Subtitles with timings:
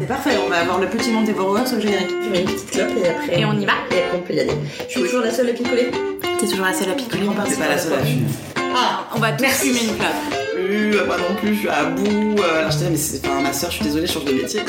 [0.00, 2.10] C'est parfait, on va avoir le petit monde des followers au générique.
[2.22, 3.40] Je mets une petite clope et après.
[3.40, 4.52] Et on y va Et après on peut y aller.
[4.86, 5.90] Je suis toujours la seule à picoler.
[6.38, 7.26] T'es toujours la seule à picoler.
[7.48, 8.26] C'est pas la seule à fumer.
[8.56, 9.68] Ah On va tous Merci.
[9.72, 10.10] fumer une clope.
[10.58, 12.06] Euh, moi non plus, je suis à bout.
[12.06, 14.32] Euh, alors j'étais là, mais c'est enfin, ma soeur, je suis désolée, je change de
[14.32, 14.60] métier.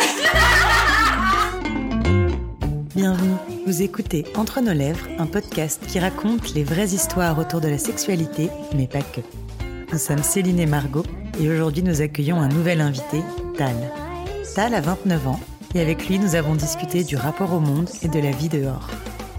[2.96, 3.36] Bienvenue,
[3.66, 7.78] vous écoutez Entre nos lèvres, un podcast qui raconte les vraies histoires autour de la
[7.78, 9.22] sexualité, mais pas que.
[9.92, 11.04] Nous sommes Céline et Margot,
[11.40, 13.22] et aujourd'hui nous accueillons un nouvel invité,
[13.58, 13.76] Tal.
[14.58, 15.40] Tal a 29 ans,
[15.76, 18.90] et avec lui nous avons discuté du rapport au monde et de la vie dehors,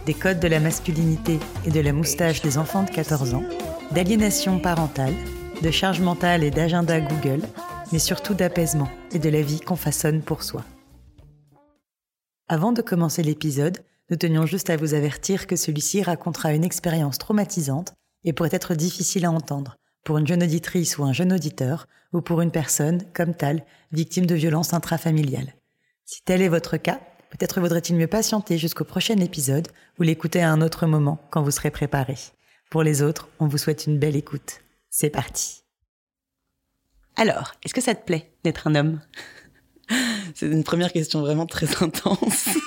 [0.06, 3.42] des codes de la masculinité et de la moustache des enfants de 14 ans,
[3.90, 5.14] d'aliénation parentale,
[5.60, 7.40] de charge mentale et d'agenda Google,
[7.90, 10.62] mais surtout d'apaisement et de la vie qu'on façonne pour soi.
[12.46, 13.78] Avant de commencer l'épisode,
[14.10, 17.92] nous tenions juste à vous avertir que celui-ci racontera une expérience traumatisante
[18.22, 22.20] et pourrait être difficile à entendre pour une jeune auditrice ou un jeune auditeur, ou
[22.20, 25.54] pour une personne, comme Tal, victime de violences intrafamiliales.
[26.04, 27.00] Si tel est votre cas,
[27.30, 31.50] peut-être vaudrait-il mieux patienter jusqu'au prochain épisode ou l'écouter à un autre moment quand vous
[31.50, 32.16] serez préparé.
[32.70, 34.60] Pour les autres, on vous souhaite une belle écoute.
[34.90, 35.62] C'est parti.
[37.16, 39.00] Alors, est-ce que ça te plaît d'être un homme?
[40.34, 42.48] C'est une première question vraiment très intense.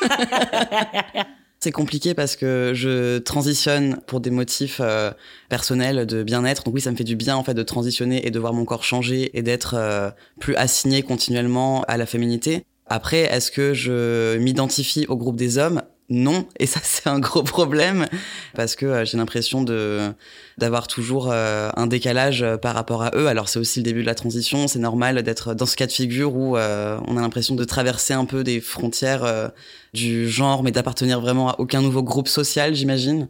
[1.64, 5.12] C'est compliqué parce que je transitionne pour des motifs euh,
[5.48, 6.64] personnels de bien-être.
[6.64, 8.66] Donc oui, ça me fait du bien en fait de transitionner et de voir mon
[8.66, 12.66] corps changer et d'être euh, plus assigné continuellement à la féminité.
[12.88, 15.84] Après, est-ce que je m'identifie au groupe des hommes?
[16.14, 18.06] Non, et ça c'est un gros problème
[18.54, 20.12] parce que euh, j'ai l'impression de
[20.58, 23.28] d'avoir toujours euh, un décalage euh, par rapport à eux.
[23.28, 25.92] Alors c'est aussi le début de la transition, c'est normal d'être dans ce cas de
[25.94, 29.48] figure où euh, on a l'impression de traverser un peu des frontières euh,
[29.94, 33.30] du genre, mais d'appartenir vraiment à aucun nouveau groupe social, j'imagine.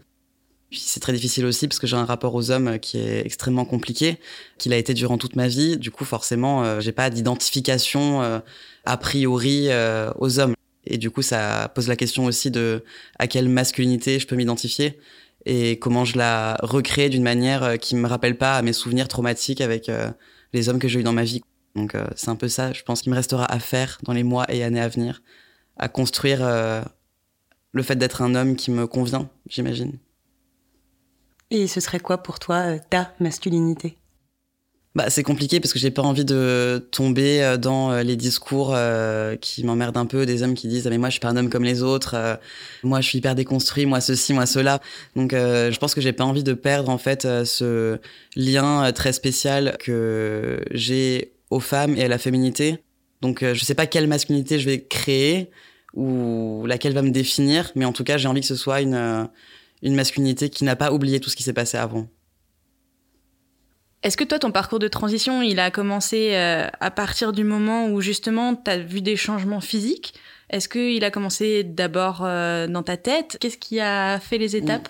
[0.72, 3.66] Puis c'est très difficile aussi parce que j'ai un rapport aux hommes qui est extrêmement
[3.66, 4.18] compliqué,
[4.58, 5.78] qu'il a été durant toute ma vie.
[5.78, 8.40] Du coup, forcément, euh, j'ai pas d'identification euh,
[8.86, 10.56] a priori euh, aux hommes.
[10.86, 12.84] Et du coup, ça pose la question aussi de
[13.20, 14.98] à quelle masculinité je peux m'identifier
[15.46, 19.08] et comment je la recrée d'une manière euh, qui me rappelle pas à mes souvenirs
[19.08, 20.09] traumatiques avec euh,
[20.53, 21.41] les hommes que j'ai eu dans ma vie.
[21.75, 24.24] Donc euh, c'est un peu ça, je pense qu'il me restera à faire dans les
[24.24, 25.22] mois et années à venir,
[25.78, 26.41] à construire
[27.72, 29.97] le fait d'être un homme qui me convient, j'imagine.
[31.50, 33.97] Et ce serait quoi pour toi ta masculinité?
[34.94, 38.74] Bah, c'est compliqué parce que j'ai pas envie de tomber euh, dans euh, les discours
[38.75, 41.29] euh, qui m'emmerdent un peu des hommes qui disent ah, mais moi je suis pas
[41.29, 42.40] un homme comme les autres,
[42.84, 44.81] moi je suis hyper déconstruit, moi ceci, moi cela.
[45.16, 48.00] Donc je pense que j'ai pas envie de perdre en fait ce
[48.35, 52.79] lien très spécial que j'ai aux femmes et à la féminité.
[53.22, 55.52] Donc je sais pas quelle masculinité je vais créer
[55.94, 59.29] ou laquelle va me définir, mais en tout cas j'ai envie que ce soit une
[59.84, 62.08] une masculinité qui n'a pas oublié tout ce qui s'est passé avant.
[64.03, 67.88] Est-ce que toi, ton parcours de transition, il a commencé euh, à partir du moment
[67.88, 70.16] où justement tu as vu des changements physiques?
[70.50, 73.38] Est-ce qu'il a commencé d'abord euh, dans ta tête?
[73.40, 74.90] Qu'est-ce qui a fait les étapes?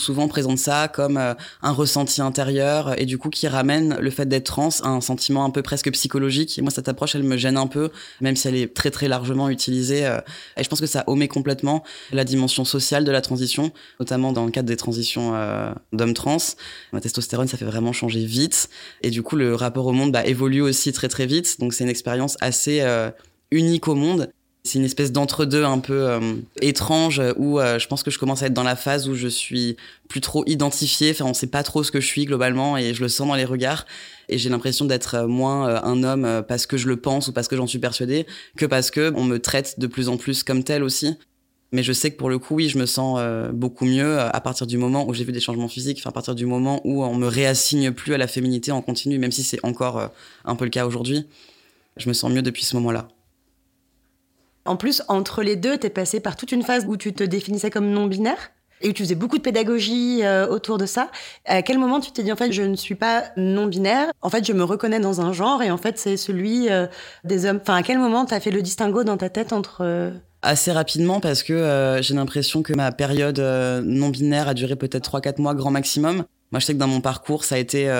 [0.00, 4.26] Souvent présente ça comme euh, un ressenti intérieur et du coup qui ramène le fait
[4.26, 6.58] d'être trans à un sentiment un peu presque psychologique.
[6.58, 7.90] Et moi cette approche elle me gêne un peu,
[8.20, 10.06] même si elle est très très largement utilisée.
[10.06, 10.20] euh,
[10.56, 14.44] et je pense que ça omet complètement la dimension sociale de la transition, notamment dans
[14.44, 16.38] le cadre des transitions euh, d'hommes trans.
[16.92, 18.68] Ma testostérone ça fait vraiment changer vite
[19.02, 21.60] et du coup le rapport au monde bah, évolue aussi très très vite.
[21.60, 22.84] Donc c'est une expérience assez
[23.50, 24.32] unique au monde.
[24.62, 28.42] C'est une espèce d'entre-deux un peu euh, étrange où euh, je pense que je commence
[28.42, 29.76] à être dans la phase où je suis
[30.08, 31.12] plus trop identifiée.
[31.12, 33.36] Enfin, on sait pas trop ce que je suis globalement et je le sens dans
[33.36, 33.86] les regards.
[34.28, 37.28] Et j'ai l'impression d'être euh, moins euh, un homme euh, parce que je le pense
[37.28, 38.26] ou parce que j'en suis persuadée
[38.56, 41.16] que parce que on me traite de plus en plus comme tel aussi.
[41.72, 44.40] Mais je sais que pour le coup, oui, je me sens euh, beaucoup mieux à
[44.40, 47.04] partir du moment où j'ai vu des changements physiques, enfin à partir du moment où
[47.04, 50.10] on me réassigne plus à la féminité en continu, même si c'est encore
[50.44, 51.26] un peu le cas aujourd'hui.
[51.96, 53.08] Je me sens mieux depuis ce moment-là.
[54.64, 57.70] En plus, entre les deux, t'es passé par toute une phase où tu te définissais
[57.70, 58.50] comme non-binaire
[58.82, 61.10] et où tu faisais beaucoup de pédagogie euh, autour de ça.
[61.44, 64.44] À quel moment tu t'es dit, en fait, je ne suis pas non-binaire, en fait,
[64.46, 66.86] je me reconnais dans un genre et en fait, c'est celui euh,
[67.24, 67.58] des hommes.
[67.60, 69.80] Enfin, à quel moment t'as fait le distinguo dans ta tête entre...
[69.82, 70.10] euh,
[70.42, 73.38] assez rapidement parce que j'ai l'impression que ma période
[73.84, 76.24] non binaire a duré peut-être 3-4 mois grand maximum.
[76.50, 77.90] Moi, je sais que dans mon parcours, ça a été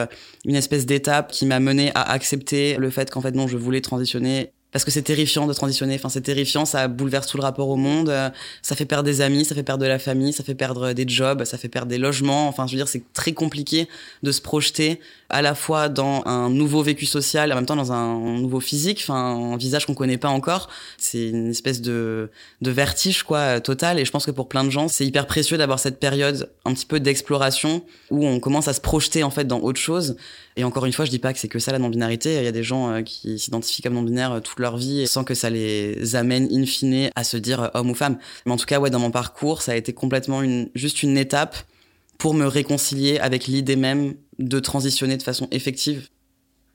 [0.47, 3.83] une espèce d'étape qui m'a mené à accepter le fait qu'en fait non, je voulais
[3.83, 5.95] transitionner parce que c'est terrifiant de transitionner.
[5.97, 8.13] Enfin, c'est terrifiant, ça bouleverse tout le rapport au monde.
[8.63, 11.09] ça fait perdre des amis, ça fait perdre de la famille, ça fait perdre des
[11.09, 12.49] jobs, ça fait perdre des logements.
[12.49, 13.89] Enfin, je veux dire, c'est très compliqué
[14.23, 15.01] de se projeter
[15.31, 19.01] à la fois dans un nouveau vécu social, en même temps dans un nouveau physique,
[19.03, 20.69] enfin, un visage qu'on connaît pas encore.
[20.99, 22.31] C'est une espèce de,
[22.61, 23.99] de vertige, quoi, total.
[23.99, 26.75] Et je pense que pour plein de gens, c'est hyper précieux d'avoir cette période un
[26.75, 30.17] petit peu d'exploration où on commence à se projeter, en fait, dans autre chose.
[30.61, 32.37] Et encore une fois, je dis pas que c'est que ça la non-binarité.
[32.37, 35.25] Il y a des gens euh, qui s'identifient comme non-binaires euh, toute leur vie sans
[35.25, 38.19] que ça les amène in fine à se dire euh, homme ou femme.
[38.45, 41.17] Mais en tout cas, ouais, dans mon parcours, ça a été complètement une, juste une
[41.17, 41.57] étape
[42.19, 46.11] pour me réconcilier avec l'idée même de transitionner de façon effective.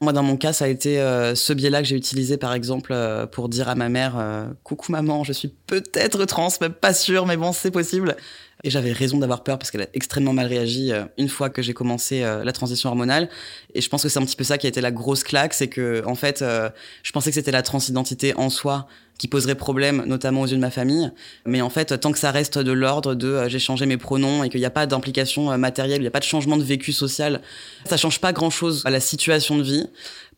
[0.01, 0.97] Moi, dans mon cas, ça a été
[1.35, 2.93] ce biais-là que j'ai utilisé, par exemple,
[3.31, 7.37] pour dire à ma mère Coucou maman, je suis peut-être trans, mais pas sûre, mais
[7.37, 8.17] bon, c'est possible.
[8.65, 11.61] Et j'avais raison d'avoir peur parce qu'elle a extrêmement mal réagi euh, une fois que
[11.61, 13.29] j'ai commencé euh, la transition hormonale.
[13.75, 15.53] Et je pense que c'est un petit peu ça qui a été la grosse claque,
[15.53, 16.71] c'est que en fait, euh,
[17.03, 18.87] je pensais que c'était la transidentité en soi
[19.19, 21.11] qui poserait problème, notamment aux yeux de ma famille.
[21.45, 24.49] Mais en fait, tant que ça reste de l'ordre de j'ai changé mes pronoms et
[24.49, 27.41] qu'il n'y a pas d'implication matérielle, il n'y a pas de changement de vécu social,
[27.85, 29.87] ça change pas grand-chose à la situation de vie.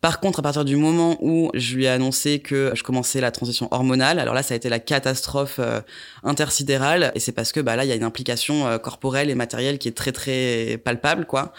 [0.01, 3.31] Par contre, à partir du moment où je lui ai annoncé que je commençais la
[3.31, 5.81] transition hormonale, alors là, ça a été la catastrophe euh,
[6.23, 7.11] intersidérale.
[7.15, 9.79] Et c'est parce que bah, là, il y a une implication euh, corporelle et matérielle
[9.79, 11.25] qui est très, très palpable.
[11.25, 11.53] quoi.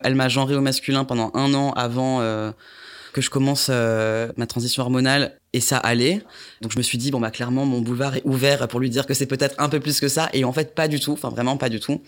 [0.00, 2.20] Elle m'a genré au masculin pendant un an avant...
[2.20, 2.52] Euh,
[3.12, 6.20] que je commence ma transition hormonale et ça allait.
[6.60, 9.06] Donc je me suis dit bon bah clairement mon boulevard est ouvert pour lui dire
[9.06, 11.30] que c'est peut-être un peu plus que ça et en fait pas du tout, enfin
[11.30, 12.02] vraiment pas du tout.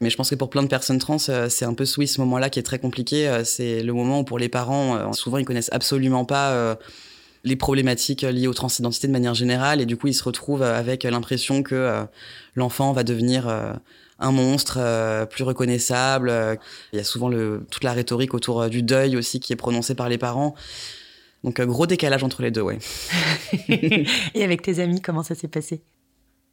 [0.00, 2.20] Mais je pense que pour plein de personnes trans, euh, c'est un peu sous ce
[2.20, 3.28] moment-là qui est très compliqué.
[3.28, 6.78] Euh, c'est le moment où pour les parents, euh, souvent ils connaissent absolument pas
[7.42, 11.02] les problématiques liées aux transidentités de manière générale et du coup ils se retrouvent avec
[11.02, 12.06] l'impression que
[12.54, 13.48] l'enfant va devenir
[14.18, 16.32] un monstre plus reconnaissable.
[16.92, 19.94] Il y a souvent le, toute la rhétorique autour du deuil aussi qui est prononcée
[19.94, 20.54] par les parents.
[21.44, 22.78] Donc gros décalage entre les deux, ouais.
[23.68, 25.82] et avec tes amis, comment ça s'est passé?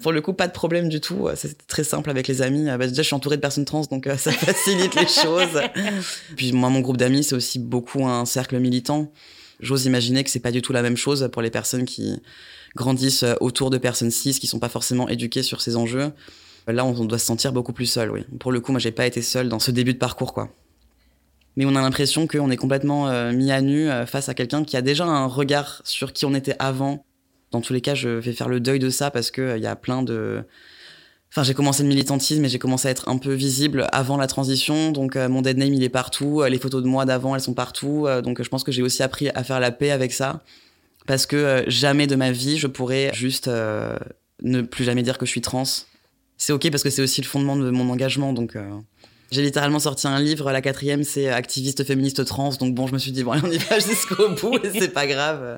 [0.04, 1.28] Pour le coup, pas de problème du tout.
[1.36, 2.66] C'était très simple avec les amis.
[2.66, 5.62] Bah, déjà, je suis entourée de personnes trans, donc euh, ça facilite les choses.
[6.36, 9.12] Puis moi, mon groupe d'amis, c'est aussi beaucoup un cercle militant.
[9.62, 12.22] J'ose imaginer que c'est pas du tout la même chose pour les personnes qui
[12.76, 16.12] grandissent autour de personnes cis qui sont pas forcément éduquées sur ces enjeux.
[16.68, 18.26] Là, on doit se sentir beaucoup plus seul, oui.
[18.40, 20.50] Pour le coup, moi, j'ai pas été seule dans ce début de parcours, quoi.
[21.58, 24.64] Mais on a l'impression qu'on est complètement euh, mis à nu euh, face à quelqu'un
[24.64, 27.06] qui a déjà un regard sur qui on était avant,
[27.52, 29.58] dans tous les cas, je vais faire le deuil de ça parce que il euh,
[29.58, 30.44] y a plein de.
[31.30, 34.28] Enfin, j'ai commencé le militantisme et j'ai commencé à être un peu visible avant la
[34.28, 34.92] transition.
[34.92, 36.42] Donc, euh, mon dead name, il est partout.
[36.42, 38.08] Euh, les photos de moi d'avant, elles sont partout.
[38.24, 40.42] donc, je pense que j'ai aussi appris à faire la paix avec ça.
[41.08, 43.50] Parce que jamais de ma vie, je pourrais juste
[44.44, 45.64] ne plus jamais dire que je suis trans.
[46.38, 48.34] C'est OK parce que c'est aussi le fondement de mon engagement.
[48.34, 48.58] Donc,
[49.32, 52.50] j'ai littéralement sorti un livre, la quatrième, c'est activiste féministe trans.
[52.60, 54.94] Donc bon, je me suis dit, bon, allez, on y va jusqu'au bout et c'est
[54.94, 55.58] pas grave.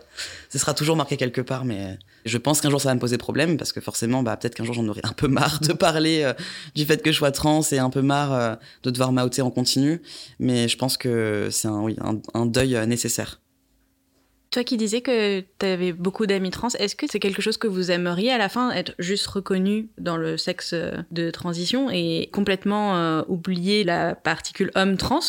[0.49, 3.17] Ce sera toujours marqué quelque part, mais je pense qu'un jour ça va me poser
[3.17, 6.21] problème parce que forcément, bah, peut-être qu'un jour j'en aurai un peu marre de parler
[6.23, 6.33] euh,
[6.75, 9.49] du fait que je sois trans et un peu marre euh, de devoir m'outer en
[9.49, 10.01] continu.
[10.39, 11.97] Mais je pense que c'est un, oui,
[12.33, 13.39] un deuil euh, nécessaire.
[14.53, 17.65] Toi qui disais que tu avais beaucoup d'amis trans, est-ce que c'est quelque chose que
[17.65, 20.75] vous aimeriez à la fin, être juste reconnu dans le sexe
[21.09, 25.21] de transition et complètement euh, oublier la particule homme trans?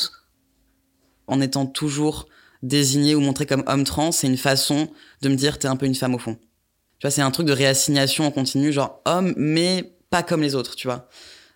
[1.26, 2.28] En étant toujours
[2.62, 4.88] désigné ou montré comme homme trans, c'est une façon
[5.22, 6.34] de me dire t'es un peu une femme au fond.
[6.98, 10.54] Tu vois, c'est un truc de réassignation en continu, genre homme, mais pas comme les
[10.54, 11.08] autres, tu vois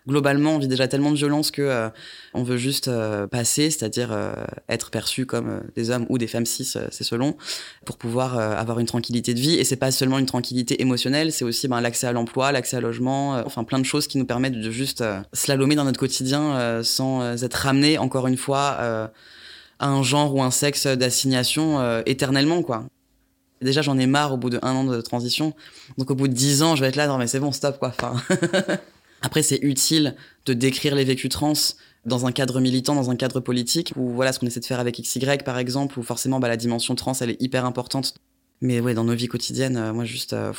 [0.09, 1.89] globalement, on vit déjà tellement de violence que euh,
[2.33, 4.33] on veut juste euh, passer, c'est-à-dire euh,
[4.67, 7.37] être perçu comme des hommes ou des femmes cis, c'est selon,
[7.85, 9.55] pour pouvoir avoir une tranquillité de vie.
[9.55, 12.81] Et c'est pas seulement une tranquillité émotionnelle, c'est aussi ben, l'accès à l'emploi, l'accès à
[12.81, 17.43] logement, enfin plein de choses qui nous permettent de juste slalomer dans notre quotidien sans
[17.43, 19.11] être ramené encore une fois
[19.79, 22.85] à un genre ou un sexe d'assignation éternellement, quoi.
[23.61, 25.53] Déjà, j'en ai marre au bout de un an de transition.
[25.97, 27.77] Donc, au bout de dix ans, je vais être là, non, mais c'est bon, stop,
[27.77, 27.93] quoi.
[29.21, 31.53] Après, c'est utile de décrire les vécus trans
[32.05, 34.79] dans un cadre militant, dans un cadre politique, ou voilà ce qu'on essaie de faire
[34.79, 38.15] avec XY par exemple, où forcément bah, la dimension trans elle est hyper importante.
[38.61, 40.33] Mais ouais, dans nos vies quotidiennes, euh, moi juste.
[40.33, 40.53] Euh,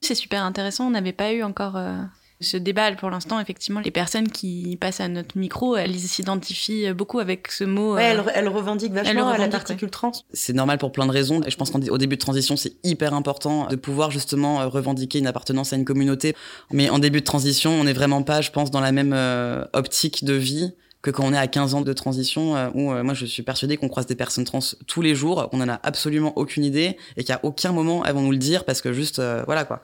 [0.00, 2.02] c'est super intéressant, on n'avait pas eu encore euh,
[2.44, 7.18] ce débat pour l'instant, effectivement, les personnes qui passent à notre micro, elles s'identifient beaucoup
[7.18, 7.94] avec ce mot.
[7.94, 10.12] Ouais, elles, revendiquent vachement la particule trans.
[10.32, 11.42] C'est normal pour plein de raisons.
[11.42, 15.18] Et je pense qu'au début de transition, c'est hyper important de pouvoir justement euh, revendiquer
[15.18, 16.34] une appartenance à une communauté.
[16.70, 19.64] Mais en début de transition, on n'est vraiment pas, je pense, dans la même euh,
[19.72, 20.72] optique de vie
[21.02, 23.76] que quand on est à 15 ans de transition, euh, où moi je suis persuadée
[23.76, 27.24] qu'on croise des personnes trans tous les jours, qu'on en a absolument aucune idée, et
[27.24, 29.82] qu'à aucun moment elles vont nous le dire parce que juste, voilà quoi.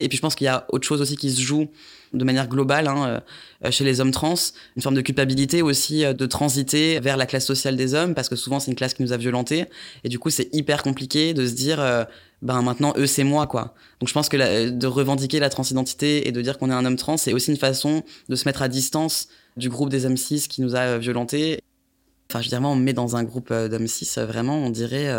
[0.00, 1.68] Et puis je pense qu'il y a autre chose aussi qui se joue
[2.14, 3.22] de manière globale hein,
[3.64, 4.34] euh, chez les hommes trans,
[4.76, 8.28] une forme de culpabilité aussi euh, de transiter vers la classe sociale des hommes, parce
[8.28, 9.66] que souvent c'est une classe qui nous a violentés,
[10.04, 12.04] et du coup c'est hyper compliqué de se dire, euh,
[12.42, 13.74] ben maintenant eux c'est moi quoi.
[14.00, 16.96] Donc je pense que de revendiquer la transidentité et de dire qu'on est un homme
[16.96, 20.46] trans, c'est aussi une façon de se mettre à distance du groupe des hommes cis
[20.48, 21.60] qui nous a violentés.
[22.30, 24.70] Enfin je veux dire, moi on me met dans un groupe d'hommes cis, vraiment on
[24.70, 25.12] dirait...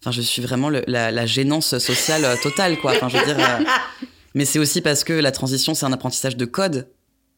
[0.00, 2.92] Enfin, je suis vraiment la, gênance sociale euh, totale, quoi.
[2.92, 3.38] Enfin, je veux dire.
[3.38, 3.64] Euh,
[4.34, 6.88] mais c'est aussi parce que la transition, c'est un apprentissage de code.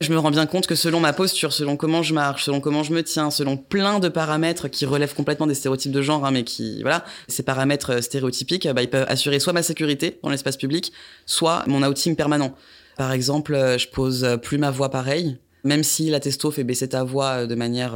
[0.03, 2.83] je me rends bien compte que selon ma posture, selon comment je marche, selon comment
[2.83, 6.33] je me tiens, selon plein de paramètres qui relèvent complètement des stéréotypes de genre, hein,
[6.33, 10.29] mais qui, voilà, ces paramètres euh, stéréotypiques, bah, ils peuvent assurer soit ma sécurité dans
[10.29, 10.93] l'espace public,
[11.25, 12.55] soit mon outing permanent.
[12.99, 15.39] Par exemple, euh, je pose plus ma voix pareil.
[15.65, 17.93] Même si la testo fait baisser ta voix euh, de manière,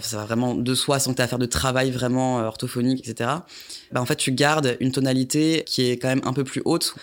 [0.00, 3.30] ça va vraiment de soi sans que tu à faire de travail vraiment orthophonique, etc.
[3.92, 6.94] Bah, en fait, tu gardes une tonalité qui est quand même un peu plus haute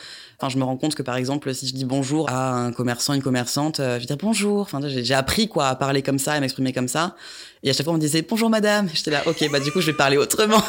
[0.43, 3.13] Enfin, je me rends compte que par exemple, si je dis bonjour à un commerçant,
[3.13, 4.59] une commerçante, euh, je vais dire bonjour.
[4.59, 7.15] Enfin, j'ai appris quoi à parler comme ça, à m'exprimer comme ça.
[7.63, 8.89] Et à chaque fois, on me disait bonjour madame.
[8.93, 10.61] J'étais là, ok, bah du coup, je vais parler autrement.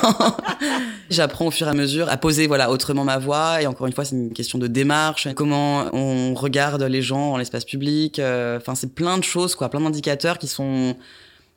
[1.10, 3.62] J'apprends au fur et à mesure à poser voilà autrement ma voix.
[3.62, 7.38] Et encore une fois, c'est une question de démarche, comment on regarde les gens dans
[7.38, 8.20] l'espace public.
[8.20, 10.94] Euh, enfin, c'est plein de choses quoi, plein d'indicateurs qui sont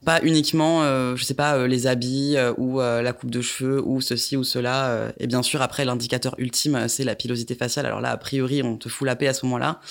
[0.07, 3.81] pas uniquement, euh, je sais pas, euh, les habits euh, ou la coupe de cheveux
[3.85, 5.11] ou ceci ou cela.
[5.19, 7.85] et bien sûr, après, l'indicateur ultime, c'est la pilosité faciale.
[7.85, 9.81] Alors là, a priori, on te fout la paix à ce moment-là.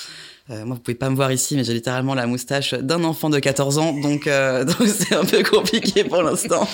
[0.48, 3.38] moi, vous pouvez pas me voir ici, mais j'ai littéralement la moustache d'un enfant de
[3.38, 4.24] 14 ans, donc
[4.78, 6.66] donc c'est un peu compliqué pour l'instant.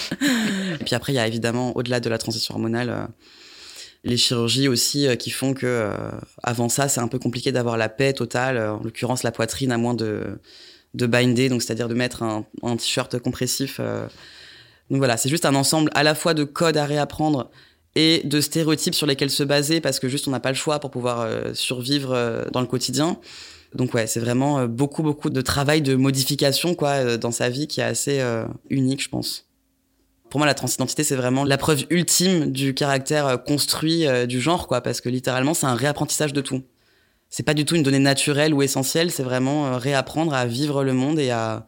[0.81, 3.09] et puis après, il y a évidemment, au-delà de la transition hormonale,
[4.05, 5.91] les chirurgies aussi qui font que
[6.45, 8.57] avant ça, c'est un peu compliqué d'avoir la paix totale.
[8.59, 10.39] En l'occurrence, la poitrine à moins de
[10.95, 12.45] de binder, donc c'est-à-dire de mettre un,
[12.77, 13.79] t-shirt compressif.
[13.81, 14.07] Euh.
[14.91, 17.51] Donc voilà, c'est juste un ensemble à la fois de codes à réapprendre
[17.95, 20.81] et de stéréotypes sur lesquels se baser parce que juste on n'a pas le choix
[20.81, 23.19] pour pouvoir euh, survivre euh, dans le quotidien.
[23.75, 27.81] Donc ouais, c'est vraiment beaucoup beaucoup de travail de modification quoi dans sa vie qui
[27.81, 28.23] est assez
[28.69, 29.49] unique, je pense.
[30.29, 34.83] Pour moi, la transidentité, c'est vraiment la preuve ultime du caractère construit du genre, quoi,
[34.83, 36.63] parce que littéralement, c'est un réapprentissage de tout
[37.33, 40.85] c'est pas du tout une donnée naturelle ou essentielle, c'est vraiment euh, réapprendre à vivre
[40.85, 41.67] le monde et à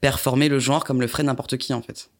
[0.00, 2.10] performer le genre comme le ferait n'importe qui en fait.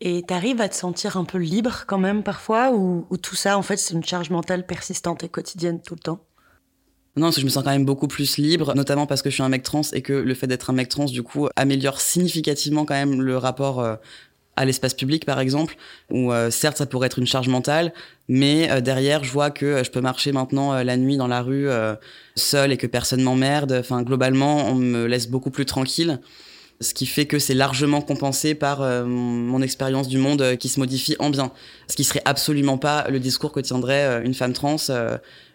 [0.00, 3.62] Et t'arrives à te sentir un peu libre quand même parfois ou, tout ça en
[3.62, 6.24] fait c'est une charge mentale persistante et quotidienne tout le temps?
[7.14, 9.34] Non, parce que je me sens quand même beaucoup plus libre, notamment parce que je
[9.34, 12.00] suis un mec trans et que le fait d'être un mec trans, du coup, améliore
[12.00, 13.96] significativement quand même le rapport euh,
[14.56, 15.76] à l'espace public par exemple
[16.10, 17.92] où euh, certes ça pourrait être une charge mentale
[18.28, 21.42] mais euh, derrière je vois que euh, je peux marcher maintenant la nuit dans la
[21.42, 21.68] rue
[22.34, 23.72] seul et que personne m'emmerde.
[23.72, 26.20] Enfin globalement on me laisse beaucoup plus tranquille
[26.80, 31.14] ce qui fait que c'est largement compensé par mon expérience du monde qui se modifie
[31.20, 31.52] en bien.
[31.86, 34.76] Ce qui serait absolument pas le discours que tiendrait une femme trans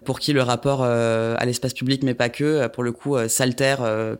[0.06, 3.80] pour qui le rapport à l'espace public mais pas que pour le coup s'altère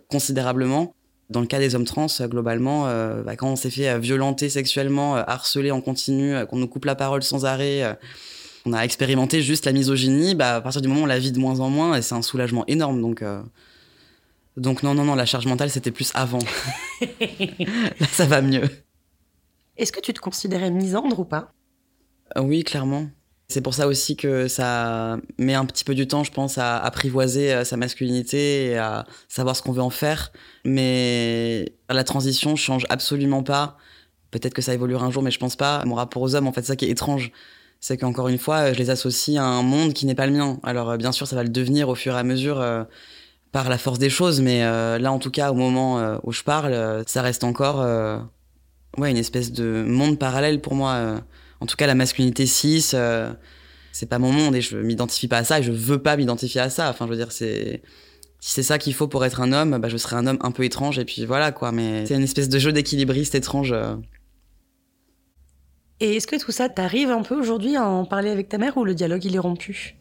[0.10, 0.97] considérablement
[1.30, 4.50] dans le cas des hommes trans, globalement, euh, bah, quand on s'est fait euh, violenter
[4.50, 7.98] sexuellement, euh, harceler en continu, qu'on nous coupe la parole sans arrêt,
[8.66, 11.32] on a expérimenté juste la misogynie, bah, à partir du moment où on la vit
[11.32, 13.02] de moins en moins, et c'est un soulagement énorme.
[13.02, 13.24] Donc,
[14.56, 16.40] donc non, non, non, la charge mentale, c'était plus avant.
[17.02, 18.70] Là, ça va mieux.
[19.76, 21.52] Est-ce que tu te considérais misandre ou pas?
[22.38, 23.08] Oui, clairement.
[23.50, 26.78] C'est pour ça aussi que ça met un petit peu du temps, je pense, à
[26.80, 30.34] apprivoiser euh, sa masculinité et à savoir ce qu'on veut en faire.
[30.66, 33.78] Mais la transition change absolument pas.
[34.32, 35.86] Peut-être que ça évoluera un jour, mais je pense pas.
[35.86, 37.32] Mon rapport aux hommes, en fait, ça qui est étrange,
[37.80, 40.60] c'est qu'encore une fois, je les associe à un monde qui n'est pas le mien.
[40.64, 42.84] Alors, euh, bien sûr, ça va le devenir au fur et à mesure euh,
[43.54, 44.60] par la force des choses, mais
[45.00, 47.78] là, en tout cas, au moment où je parle, ça reste encore
[48.98, 51.22] ouais, une espèce de monde parallèle pour moi
[51.60, 53.32] en tout cas la masculinité cis euh,
[53.92, 56.62] c'est pas mon monde et je m'identifie pas à ça et je veux pas m'identifier
[56.62, 56.90] à ça.
[56.90, 57.82] Enfin je veux dire c'est
[58.40, 60.52] si c'est ça qu'il faut pour être un homme bah je serai un homme un
[60.52, 61.72] peu étrange et puis voilà quoi.
[61.72, 63.96] Mais c'est une espèce de jeu d'équilibriste étrange euh.
[66.00, 68.78] et est-ce que tout ça t'arrive un peu aujourd'hui à en parler avec ta mère
[68.78, 69.98] ou le dialogue il est rompu?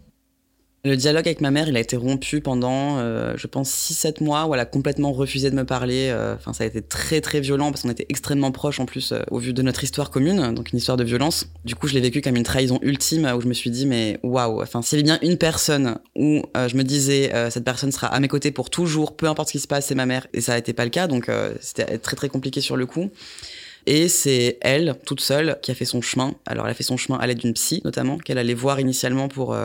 [0.87, 4.47] Le dialogue avec ma mère, il a été rompu pendant, euh, je pense, 6-7 mois
[4.47, 6.09] où elle a complètement refusé de me parler.
[6.11, 9.13] Euh, enfin, ça a été très très violent parce qu'on était extrêmement proches en plus
[9.13, 11.49] euh, au vu de notre histoire commune, donc une histoire de violence.
[11.65, 14.19] Du coup, je l'ai vécu comme une trahison ultime où je me suis dit, mais
[14.23, 18.07] waouh, enfin, s'il y avait bien une personne où je me disais, cette personne sera
[18.07, 20.27] à mes côtés pour toujours, peu importe ce qui se passe, c'est ma mère.
[20.33, 23.11] Et ça n'a été pas le cas, donc c'était très très compliqué sur le coup.
[23.87, 26.35] Et c'est elle, toute seule, qui a fait son chemin.
[26.45, 29.29] Alors, elle a fait son chemin à l'aide d'une psy, notamment, qu'elle allait voir initialement
[29.29, 29.57] pour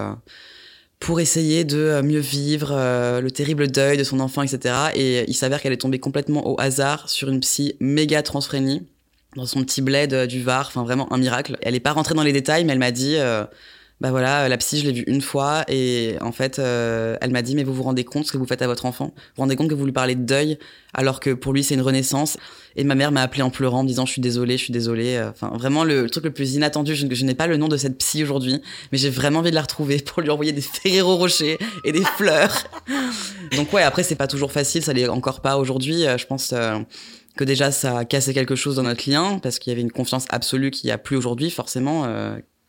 [1.01, 4.75] pour essayer de euh, mieux vivre euh, le terrible deuil de son enfant, etc.
[4.95, 8.87] Et il s'avère qu'elle est tombée complètement au hasard sur une psy méga transphrénie
[9.35, 11.57] dans son petit bled euh, du Var, enfin vraiment un miracle.
[11.63, 13.17] Elle n'est pas rentrée dans les détails, mais elle m'a dit,
[14.01, 17.55] bah voilà, la psy, je l'ai vue une fois, et en fait, elle m'a dit,
[17.55, 19.13] mais vous vous rendez compte ce que vous faites à votre enfant?
[19.15, 20.57] Vous vous rendez compte que vous lui parlez de deuil,
[20.93, 22.37] alors que pour lui, c'est une renaissance?
[22.75, 24.73] Et ma mère m'a appelé en pleurant, en me disant je suis désolée, je suis
[24.73, 25.15] désolée.
[25.15, 26.95] Euh, enfin, vraiment le, truc le plus inattendu.
[26.95, 29.55] Je, je n'ai pas le nom de cette psy aujourd'hui, mais j'ai vraiment envie de
[29.55, 32.63] la retrouver pour lui envoyer des Ferrero Rocher et des fleurs.
[33.55, 36.05] Donc ouais, après c'est pas toujours facile, ça l'est encore pas aujourd'hui.
[36.05, 36.77] Euh, je pense euh,
[37.35, 39.91] que déjà ça a cassé quelque chose dans notre lien parce qu'il y avait une
[39.91, 42.05] confiance absolue qui a plus aujourd'hui forcément.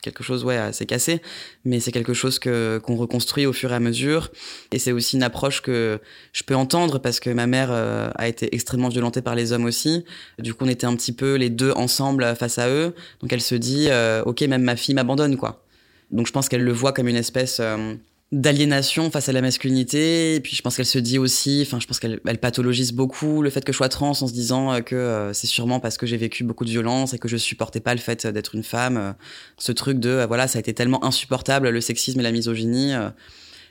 [0.02, 1.22] Quelque chose ouais assez cassé
[1.64, 4.30] mais c'est quelque chose que qu'on reconstruit au fur et à mesure.
[4.72, 6.00] Et c'est aussi une approche que
[6.32, 9.64] je peux entendre parce que ma mère euh, a été extrêmement violentée par les hommes
[9.64, 10.04] aussi.
[10.38, 12.94] Du coup on était un petit peu les deux ensemble face à eux.
[13.20, 15.64] Donc elle se dit euh, ok même ma fille m'abandonne quoi.
[16.10, 17.94] Donc je pense qu'elle le voit comme une espèce euh,
[18.32, 20.34] d'aliénation face à la masculinité.
[20.34, 23.42] Et puis je pense qu'elle se dit aussi enfin je pense qu'elle elle pathologise beaucoup
[23.42, 25.98] le fait que je sois trans en se disant euh, que euh, c'est sûrement parce
[25.98, 28.62] que j'ai vécu beaucoup de violence et que je supportais pas le fait d'être une
[28.62, 29.12] femme euh,
[29.58, 32.94] ce truc de voilà ça a été tellement insupportable le sexisme et la misogynie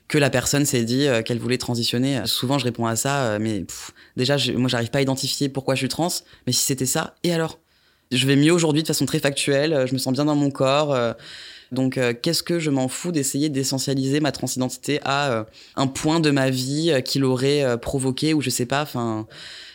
[0.08, 2.22] que la personne s'est dit qu'elle voulait transitionner.
[2.26, 3.66] Souvent je réponds à ça mais
[4.16, 6.10] déjà moi j'arrive pas à identifier pourquoi je suis trans
[6.46, 7.60] mais si c'était ça et alors?
[8.12, 11.16] Je vais mieux aujourd'hui de façon très factuelle je me sens bien dans mon corps
[11.72, 15.44] donc, euh, qu'est-ce que je m'en fous d'essayer d'essentialiser ma transidentité à euh,
[15.78, 18.82] un point de ma vie euh, qui l'aurait provoqué ou je sais pas.
[18.82, 19.26] Enfin,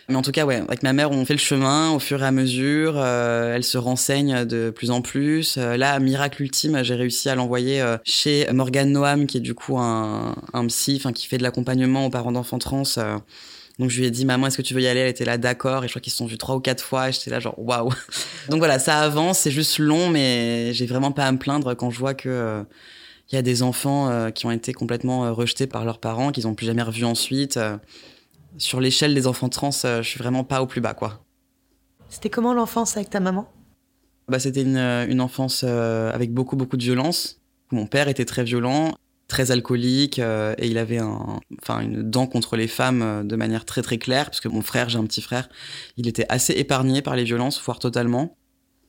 [0.08, 2.26] mais en tout cas, ouais, avec ma mère, on fait le chemin au fur et
[2.26, 3.02] à mesure.
[3.02, 5.56] elle se renseigne de plus en plus.
[5.56, 10.36] là, miracle ultime, j'ai réussi à l'envoyer chez Morgane Noam, qui est du coup un,
[10.52, 12.84] un psy, enfin qui fait de l'accompagnement aux parents d'enfants trans
[13.78, 15.00] donc je lui ai dit maman est-ce que tu veux y aller?
[15.00, 17.10] Elle était là d'accord et je crois qu'ils se sont vus trois ou quatre fois
[17.10, 17.90] et j'étais là genre waouh.
[18.48, 21.90] Donc voilà ça avance c'est juste long mais j'ai vraiment pas à me plaindre quand
[21.90, 22.62] je vois que euh,
[23.30, 26.32] il y a des enfants euh, qui ont été complètement euh, rejetés par leurs parents
[26.32, 27.58] qu'ils ont plus jamais revus ensuite.
[28.56, 31.22] sur l'échelle des enfants trans je suis vraiment pas au plus bas quoi.
[32.08, 33.50] C'était comment l'enfance avec ta maman?
[34.28, 37.42] Bah, c'était une, une enfance avec beaucoup beaucoup de violence.
[37.72, 38.94] Mon père était très violent
[39.28, 43.36] très alcoolique euh, et il avait un, enfin une dent contre les femmes euh, de
[43.36, 45.48] manière très très claire parce que mon frère, j'ai un petit frère,
[45.96, 48.36] il était assez épargné par les violences, voire totalement.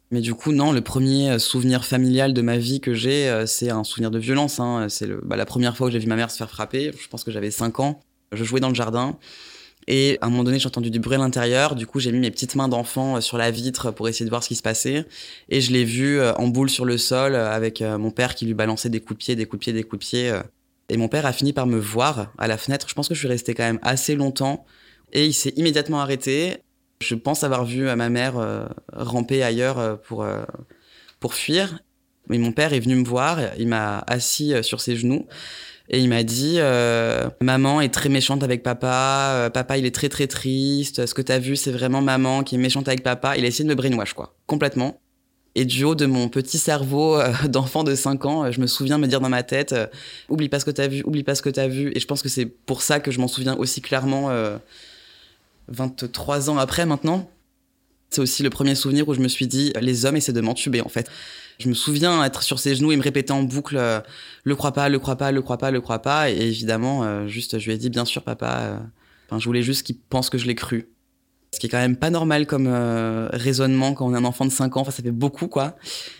[0.10, 3.70] Mais du coup, non, le premier euh, souvenir familial de ma vie que j'ai, c'est
[3.70, 4.60] un souvenir de violence.
[4.60, 4.88] Hein.
[4.90, 6.92] C'est bah, la première fois où j'ai vu ma mère se faire frapper.
[6.98, 8.00] Je pense que j'avais 5 ans.
[8.32, 9.18] Je jouais dans le jardin.
[9.88, 11.76] Et à un moment donné, j'ai entendu du bruit à l'intérieur.
[11.76, 14.30] Du coup, j'ai mis mes petites mains d'enfant euh, sur la vitre pour essayer de
[14.30, 15.06] voir ce qui se passait.
[15.50, 18.46] Et je l'ai vu euh, en boule sur le sol euh, avec mon père qui
[18.46, 20.16] lui balançait des coups des coups des coups.
[20.90, 22.88] Et mon père a fini par me voir à la fenêtre.
[22.90, 24.66] Je pense que je suis resté quand même assez longtemps.
[25.14, 26.58] Et il s'est immédiatement arrêté.
[27.02, 30.26] Je pense avoir vu ma mère ramper ailleurs pour,
[31.20, 31.80] pour fuir.
[32.30, 33.40] Mais mon père est venu me voir.
[33.58, 35.28] Il m'a assis sur ses genoux.
[35.90, 39.96] Et il m'a dit euh, maman est très méchante avec papa, euh, papa il est
[39.96, 41.06] très très triste.
[41.06, 43.38] Ce que t'as vu c'est vraiment maman qui est méchante avec papa.
[43.38, 45.00] Il a essayé de me brainwash quoi, complètement.
[45.56, 48.98] Et du haut de mon petit cerveau euh, d'enfant de 5 ans, je me souviens
[48.98, 49.74] me dire dans ma tête
[50.30, 51.92] oublie pas ce que t'as vu, oublie pas ce que t'as vu.
[51.96, 54.30] Et je pense que c'est pour ça que je m'en souviens aussi clairement
[55.70, 57.30] 23 ans après maintenant.
[58.10, 60.82] C'est aussi le premier souvenir où je me suis dit les hommes essaient de m'entuber
[60.82, 61.10] en fait.
[61.60, 64.00] Je me souviens être sur ses genoux et me répéter en boucle euh,
[64.44, 66.30] le crois pas, le crois pas, le crois pas, le crois pas.
[66.30, 68.60] Et évidemment, euh, juste, je lui ai dit bien sûr, papa.
[68.60, 68.78] Euh,
[69.28, 70.90] enfin, je voulais juste qu'il pense que je l'ai cru.
[71.54, 72.68] Ce qui est quand même pas normal comme
[73.32, 74.82] raisonnement quand on est un enfant de 5 ans.
[74.82, 75.78] Enfin, ça fait beaucoup, quoi.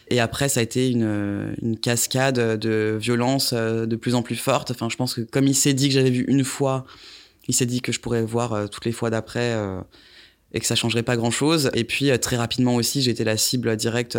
[0.10, 4.72] Et après, ça a été une, une cascade de violence de plus en plus forte.
[4.72, 6.86] Enfin, je pense que comme il s'est dit que j'avais vu une fois,
[7.50, 9.54] il s'est dit que je pourrais voir toutes les fois d'après
[10.54, 11.70] et que ça changerait pas grand chose.
[11.74, 14.18] Et puis très rapidement aussi, été la cible directe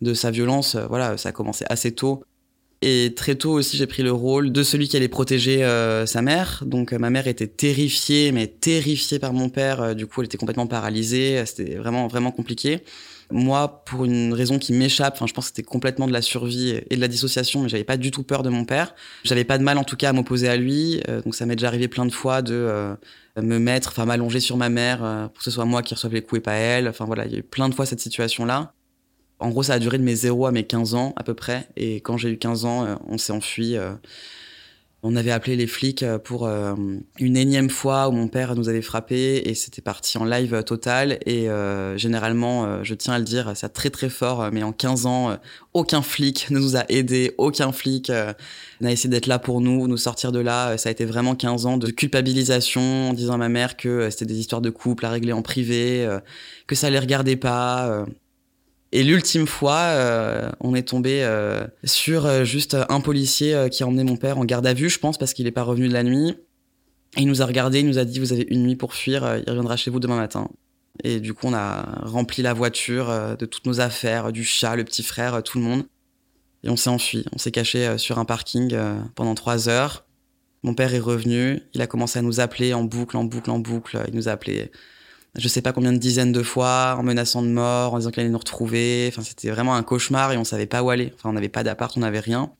[0.00, 0.74] de sa violence.
[0.74, 2.24] Euh, voilà, ça a commencé assez tôt.
[2.80, 6.22] Et très tôt aussi, j'ai pris le rôle de celui qui allait protéger euh, sa
[6.22, 6.62] mère.
[6.64, 9.96] Donc euh, ma mère était terrifiée, mais terrifiée par mon père.
[9.96, 11.44] du coup, elle était complètement paralysée.
[11.46, 12.80] C'était vraiment vraiment compliqué.
[13.30, 16.80] Moi, pour une raison qui m'échappe, enfin, je pense que c'était complètement de la survie
[16.88, 18.94] et de la dissociation, mais j'avais pas du tout peur de mon père.
[19.24, 21.00] J'avais pas de mal, en tout cas, à m'opposer à lui.
[21.24, 22.96] donc ça m'est déjà arrivé plein de fois de
[23.36, 24.98] me mettre, enfin m'allonger sur ma mère
[25.32, 26.88] pour que ce soit moi qui reçoive les coups et pas elle.
[26.88, 28.72] Enfin voilà, il y a eu plein de fois cette situation-là.
[29.40, 31.68] En gros, ça a duré de mes 0 à mes 15 ans à peu près.
[31.76, 33.76] Et quand j'ai eu 15 ans, euh, on s'est enfui.
[35.04, 35.08] Euh.
[35.08, 38.82] On avait appelé les flics euh, pour une énième fois où mon père nous avait
[38.82, 41.18] frappé et c'était parti en live total.
[41.26, 41.48] Et
[41.96, 45.38] généralement, je tiens à le dire, c'est très très fort, mais en 15 ans,
[45.72, 48.10] aucun flic ne nous a aidés, aucun flic
[48.80, 50.76] n'a essayé d'être là pour nous, nous sortir de là.
[50.78, 54.26] Ça a été vraiment 15 ans de culpabilisation en disant à ma mère que c'était
[54.26, 56.08] des histoires de couple à régler en privé,
[56.66, 58.04] que ça les regardait pas.
[58.92, 63.86] Et l'ultime fois, euh, on est tombé euh, sur euh, juste un policier qui a
[63.86, 65.92] emmené mon père en garde à vue, je pense, parce qu'il n'est pas revenu de
[65.92, 66.34] la nuit.
[67.16, 69.38] Et il nous a regardé, il nous a dit vous avez une nuit pour fuir,
[69.38, 70.48] il reviendra chez vous demain matin.
[71.04, 74.84] Et du coup, on a rempli la voiture de toutes nos affaires, du chat, le
[74.84, 75.84] petit frère, tout le monde.
[76.64, 77.24] Et on s'est enfui.
[77.32, 78.76] On s'est caché sur un parking
[79.14, 80.06] pendant trois heures.
[80.64, 83.58] Mon père est revenu, il a commencé à nous appeler en boucle, en boucle, en
[83.58, 84.02] boucle.
[84.08, 84.70] Il nous a appelé
[85.38, 88.20] je sais pas combien de dizaines de fois, en menaçant de mort, en disant qu'il
[88.20, 89.06] allait nous retrouver.
[89.08, 91.12] Enfin, c'était vraiment un cauchemar et on savait pas où aller.
[91.14, 92.52] Enfin, on n'avait pas d'appart, on n'avait rien.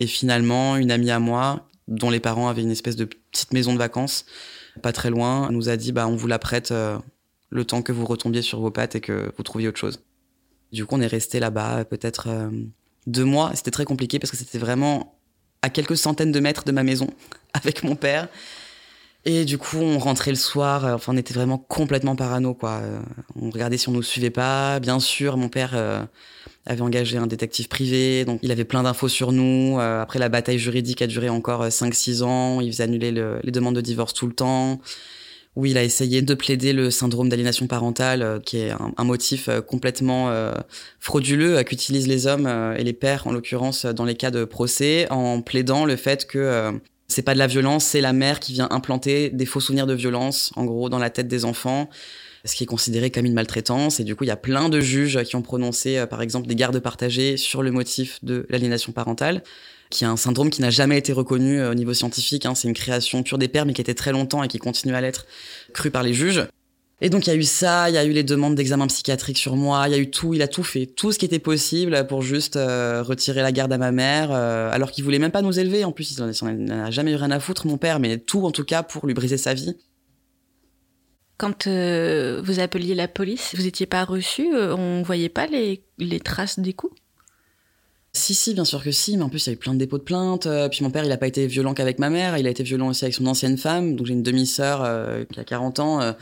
[0.00, 3.72] Et finalement, une amie à moi, dont les parents avaient une espèce de petite maison
[3.72, 4.26] de vacances,
[4.82, 6.98] pas très loin, nous a dit, bah, on vous la prête euh,
[7.50, 10.00] le temps que vous retombiez sur vos pattes et que vous trouviez autre chose.
[10.72, 12.50] Du coup, on est resté là-bas peut-être euh,
[13.06, 13.52] deux mois.
[13.54, 15.18] C'était très compliqué parce que c'était vraiment
[15.62, 17.08] à quelques centaines de mètres de ma maison
[17.54, 18.28] avec mon père.
[19.30, 20.86] Et du coup, on rentrait le soir.
[20.86, 22.80] euh, Enfin, on était vraiment complètement parano, quoi.
[22.82, 22.98] Euh,
[23.38, 24.80] On regardait si on nous suivait pas.
[24.80, 26.02] Bien sûr, mon père euh,
[26.64, 29.78] avait engagé un détective privé, donc il avait plein d'infos sur nous.
[29.78, 32.62] Après, la bataille juridique a duré encore euh, 5-6 ans.
[32.62, 34.80] Il faisait annuler le- les demandes de divorce tout le temps.
[35.56, 39.50] Oui, il a essayé de plaider le syndrome d'aliénation parentale, qui est un, un motif
[39.66, 40.32] complètement
[41.00, 42.46] frauduleux qu'utilisent les hommes
[42.78, 46.78] et les pères, en l'occurrence, dans les cas de procès, en plaidant le fait que
[47.18, 49.92] c'est pas de la violence, c'est la mère qui vient implanter des faux souvenirs de
[49.92, 51.90] violence, en gros, dans la tête des enfants,
[52.44, 53.98] ce qui est considéré comme une maltraitance.
[53.98, 56.46] Et du coup, il y a plein de juges qui ont prononcé, euh, par exemple,
[56.46, 59.42] des gardes partagés sur le motif de l'aliénation parentale
[59.90, 62.46] qui est un syndrome qui n'a jamais été reconnu euh, au niveau scientifique.
[62.46, 62.54] hein.
[62.54, 65.00] C'est une création pure des pères, mais qui était très longtemps et qui continue à
[65.00, 65.26] l'être
[65.72, 66.46] crue par les juges.
[67.00, 69.38] Et donc il y a eu ça, il y a eu les demandes d'examen psychiatrique
[69.38, 71.38] sur moi, il y a eu tout, il a tout fait, tout ce qui était
[71.38, 75.30] possible pour juste euh, retirer la garde à ma mère, euh, alors qu'il voulait même
[75.30, 75.84] pas nous élever.
[75.84, 78.18] En plus, il en il en a jamais eu rien à foutre, mon père, mais
[78.18, 79.76] tout en tout cas pour lui briser sa vie.
[81.36, 86.18] Quand euh, vous appeliez la police, vous n'étiez pas reçu On voyait pas les, les
[86.18, 86.96] traces des coups?
[88.12, 89.78] Si, si, bien sûr que si, mais en plus, il y a eu plein de
[89.78, 90.46] dépôts de plaintes.
[90.46, 92.64] euh, Puis mon père, il a pas été violent qu'avec ma mère, il a été
[92.64, 93.94] violent aussi avec son ancienne femme.
[93.94, 96.00] Donc j'ai une demi-sœur euh, qui a 40 ans.
[96.00, 96.12] euh,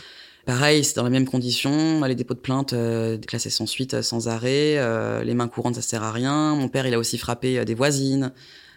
[0.46, 2.02] pareil, c'est dans les mêmes conditions.
[2.04, 4.78] Les dépôts de plaintes euh, classés sans suite, euh, sans arrêt.
[4.78, 6.54] euh, les mains courantes, ça sert à rien.
[6.54, 8.32] Mon père, il a aussi frappé euh, des voisines.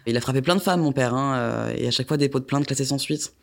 [0.06, 1.14] Il a frappé plein de femmes, mon père.
[1.14, 3.34] Hein, et à chaque fois, dépôts de plainte classés sans suite.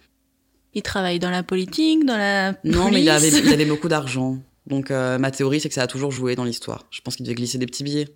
[0.74, 3.88] Il travaille dans la politique, dans la Non, mais il avait, police il avait beaucoup
[3.88, 4.38] d'argent.
[4.68, 6.86] Donc euh, ma théorie, c'est que ça a toujours joué dans l'histoire.
[6.92, 8.10] Je pense qu'il devait glisser des petits billets.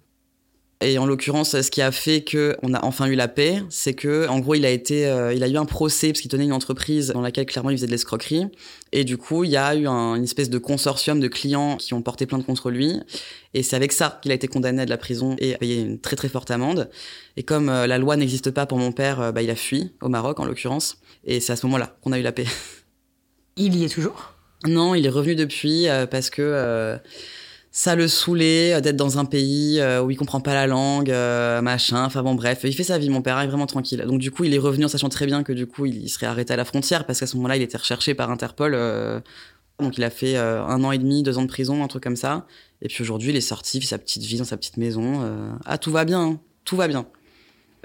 [0.84, 3.94] Et en l'occurrence, ce qui a fait que on a enfin eu la paix, c'est
[3.94, 6.46] que en gros, il a été, euh, il a eu un procès parce qu'il tenait
[6.46, 8.48] une entreprise dans laquelle clairement il faisait de l'escroquerie.
[8.92, 11.94] Et du coup, il y a eu un- une espèce de consortium de clients qui
[11.94, 13.00] ont porté plainte contre lui.
[13.54, 15.82] Et c'est avec ça qu'il a été condamné à de la prison et a payé
[15.82, 16.90] une très très forte amende.
[17.38, 19.92] Et comme euh, la loi n'existe pas pour mon père, euh, bah, il a fui
[20.02, 20.98] au Maroc en l'occurrence.
[21.26, 22.46] Et c'est à ce moment-là qu'on a eu la paix.
[23.56, 24.34] Il y est toujours?
[24.66, 26.98] Non, il est revenu depuis euh, parce que euh,
[27.72, 31.10] ça le saoulait euh, d'être dans un pays euh, où il comprend pas la langue,
[31.10, 32.04] euh, machin.
[32.04, 33.10] Enfin bon, bref, il fait sa vie.
[33.10, 34.04] Mon père est vraiment tranquille.
[34.06, 36.26] Donc du coup, il est revenu en sachant très bien que du coup, il serait
[36.26, 38.74] arrêté à la frontière parce qu'à ce moment-là, il était recherché par Interpol.
[39.80, 42.18] donc il a fait un an et demi, deux ans de prison, un truc comme
[42.18, 42.46] ça.
[42.82, 45.22] Et puis aujourd'hui, il est sorti, il fait sa petite vie dans sa petite maison.
[45.66, 46.40] ah, tout va bien, hein.
[46.66, 47.08] tout va bien.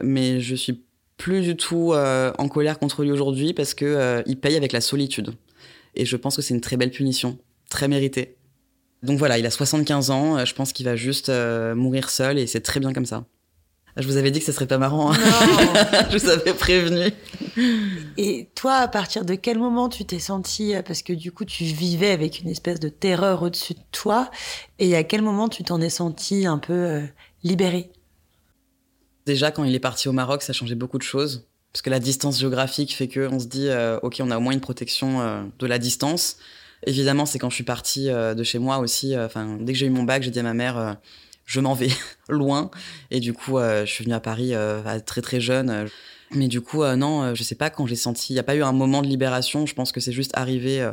[0.02, 0.82] Mais je suis
[1.16, 5.34] plus du tout en colère contre lui aujourd'hui parce que il paye avec la solitude.
[5.94, 7.38] Et je pense que c'est une très belle punition,
[7.70, 8.36] très méritée.
[9.02, 12.38] Donc voilà, il a 75 ans, euh, je pense qu'il va juste euh, mourir seul
[12.38, 13.24] et c'est très bien comme ça.
[13.96, 15.16] Je vous avais dit que ce serait pas marrant, hein.
[16.10, 17.10] je vous avais prévenu.
[18.18, 21.46] Et toi, à partir de quel moment tu t'es senti, euh, parce que du coup
[21.46, 24.30] tu vivais avec une espèce de terreur au-dessus de toi,
[24.78, 27.02] et à quel moment tu t'en es senti un peu euh,
[27.42, 27.90] libéré?
[29.26, 31.48] Déjà, quand il est parti au Maroc, ça changeait beaucoup de choses.
[31.72, 34.40] Parce que la distance géographique fait que on se dit, euh, ok, on a au
[34.40, 36.38] moins une protection euh, de la distance.
[36.86, 39.14] Évidemment, c'est quand je suis partie euh, de chez moi aussi.
[39.14, 40.92] euh, Enfin, dès que j'ai eu mon bac, j'ai dit à ma mère, euh,
[41.44, 41.90] je m'en vais
[42.28, 42.70] loin.
[43.10, 44.52] Et du coup, je suis venue à Paris
[45.04, 45.88] très très jeune.
[46.32, 48.32] Mais du coup, non, je sais pas quand j'ai senti.
[48.32, 49.64] Il n'y a pas eu un moment de libération.
[49.66, 50.90] Je pense que c'est juste arrivé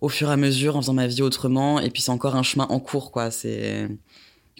[0.00, 1.80] au fur et à mesure en faisant ma vie autrement.
[1.80, 3.30] Et puis c'est encore un chemin en cours, quoi.
[3.30, 3.88] C'est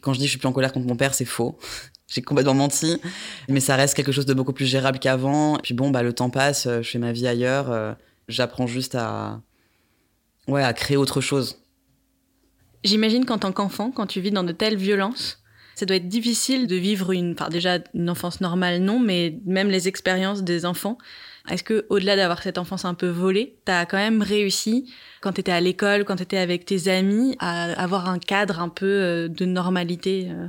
[0.02, 1.58] quand je dis que je suis plus en colère contre mon père, c'est faux.
[2.06, 3.00] J'ai complètement menti,
[3.48, 5.56] mais ça reste quelque chose de beaucoup plus gérable qu'avant.
[5.62, 7.96] Puis bon, bah le temps passe, je fais ma vie ailleurs,
[8.28, 9.40] j'apprends juste à
[10.48, 11.58] ouais, à créer autre chose.
[12.82, 15.42] J'imagine qu'en tant qu'enfant, quand tu vis dans de telles violences,
[15.74, 19.68] ça doit être difficile de vivre une, enfin déjà une enfance normale, non, mais même
[19.68, 20.98] les expériences des enfants.
[21.50, 25.52] Est-ce que, au-delà d'avoir cette enfance un peu volée, t'as quand même réussi, quand t'étais
[25.52, 29.44] à l'école, quand t'étais avec tes amis, à avoir un cadre un peu euh, de
[29.44, 30.46] normalité euh?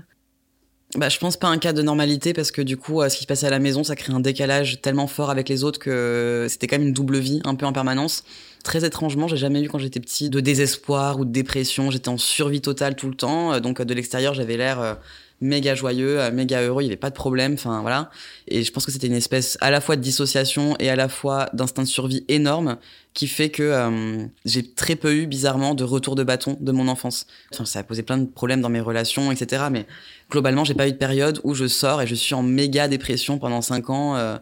[0.95, 3.23] Bah, je pense pas un cas de normalité parce que du coup, euh, ce qui
[3.23, 6.47] se passait à la maison, ça crée un décalage tellement fort avec les autres que
[6.49, 8.23] c'était quand même une double vie un peu en permanence.
[8.63, 11.91] Très étrangement, j'ai jamais eu quand j'étais petit de désespoir ou de dépression.
[11.91, 13.51] J'étais en survie totale tout le temps.
[13.53, 14.97] Euh, Donc euh, de l'extérieur, j'avais l'air
[15.41, 16.81] méga joyeux, méga heureux.
[16.81, 17.55] Il y avait pas de problème.
[17.55, 18.09] Enfin voilà.
[18.47, 21.09] Et je pense que c'était une espèce à la fois de dissociation et à la
[21.09, 22.77] fois d'instinct de survie énorme
[23.13, 27.27] qui fait que j'ai très peu eu bizarrement de retour de bâton de mon enfance.
[27.53, 29.65] Enfin, ça a posé plein de problèmes dans mes relations, etc.
[29.71, 29.85] Mais
[30.29, 33.37] globalement, j'ai pas eu de période où je sors et je suis en méga dépression
[33.37, 34.15] pendant cinq ans.
[34.15, 34.37] euh.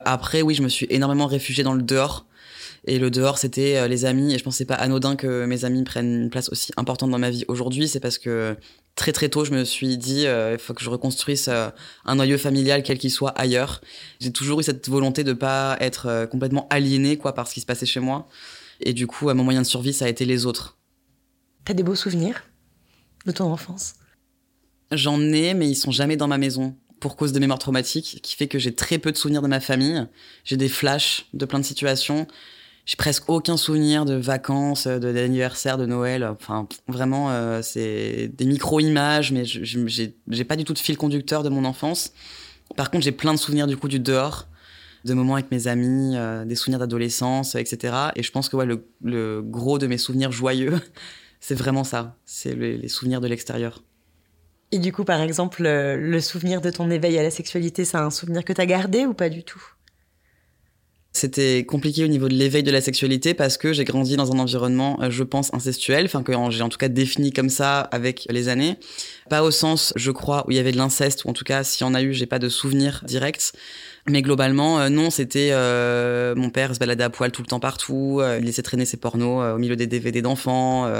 [0.00, 2.26] Après, oui, je me suis énormément réfugiée dans le dehors.
[2.86, 4.34] Et le dehors, c'était euh, les amis.
[4.34, 7.30] Et je c'est pas anodin que mes amis prennent une place aussi importante dans ma
[7.30, 7.86] vie aujourd'hui.
[7.86, 8.56] C'est parce que
[8.94, 12.38] très très tôt, je me suis dit, euh, il faut que je reconstruise un noyau
[12.38, 13.82] familial, quel qu'il soit, ailleurs.
[14.20, 17.66] J'ai toujours eu cette volonté de pas être complètement aliénée quoi, par ce qui se
[17.66, 18.26] passait chez moi.
[18.80, 20.78] Et du coup, mon moyen de survie, ça a été les autres.
[21.66, 22.42] T'as des beaux souvenirs
[23.26, 23.94] de ton enfance?
[24.92, 26.76] J'en ai, mais ils sont jamais dans ma maison.
[26.98, 29.60] pour cause de mémoire traumatique, qui fait que j'ai très peu de souvenirs de ma
[29.60, 30.06] famille.
[30.44, 32.26] J'ai des flashs de plein de situations.
[32.84, 36.24] J'ai presque aucun souvenir de vacances, de d'anniversaire, de Noël.
[36.24, 41.48] Enfin, vraiment, euh, c'est des micro-images, mais j'ai pas du tout de fil conducteur de
[41.48, 42.12] mon enfance.
[42.76, 44.46] Par contre, j'ai plein de souvenirs du coup du dehors,
[45.06, 47.94] de moments avec mes amis, euh, des souvenirs d'adolescence, etc.
[48.16, 50.78] Et je pense que ouais, le, le gros de mes souvenirs joyeux,
[51.40, 52.16] c'est vraiment ça.
[52.26, 53.82] C'est les souvenirs de l'extérieur.
[54.72, 57.96] Et du coup, par exemple, le, le souvenir de ton éveil à la sexualité, c'est
[57.96, 59.62] un souvenir que t'as gardé ou pas du tout?
[61.12, 64.38] C'était compliqué au niveau de l'éveil de la sexualité parce que j'ai grandi dans un
[64.38, 68.28] environnement, euh, je pense, incestuel, enfin que j'ai en tout cas défini comme ça avec
[68.30, 68.76] les années.
[69.28, 71.64] Pas au sens, je crois, où il y avait de l'inceste, ou en tout cas,
[71.64, 73.52] s'il y en a eu, j'ai pas de souvenir direct.
[74.08, 77.60] Mais globalement, euh, non, c'était euh, mon père se baladait à poil tout le temps
[77.60, 80.90] partout, euh, il laissait traîner ses pornos euh, au milieu des DVD d'enfants.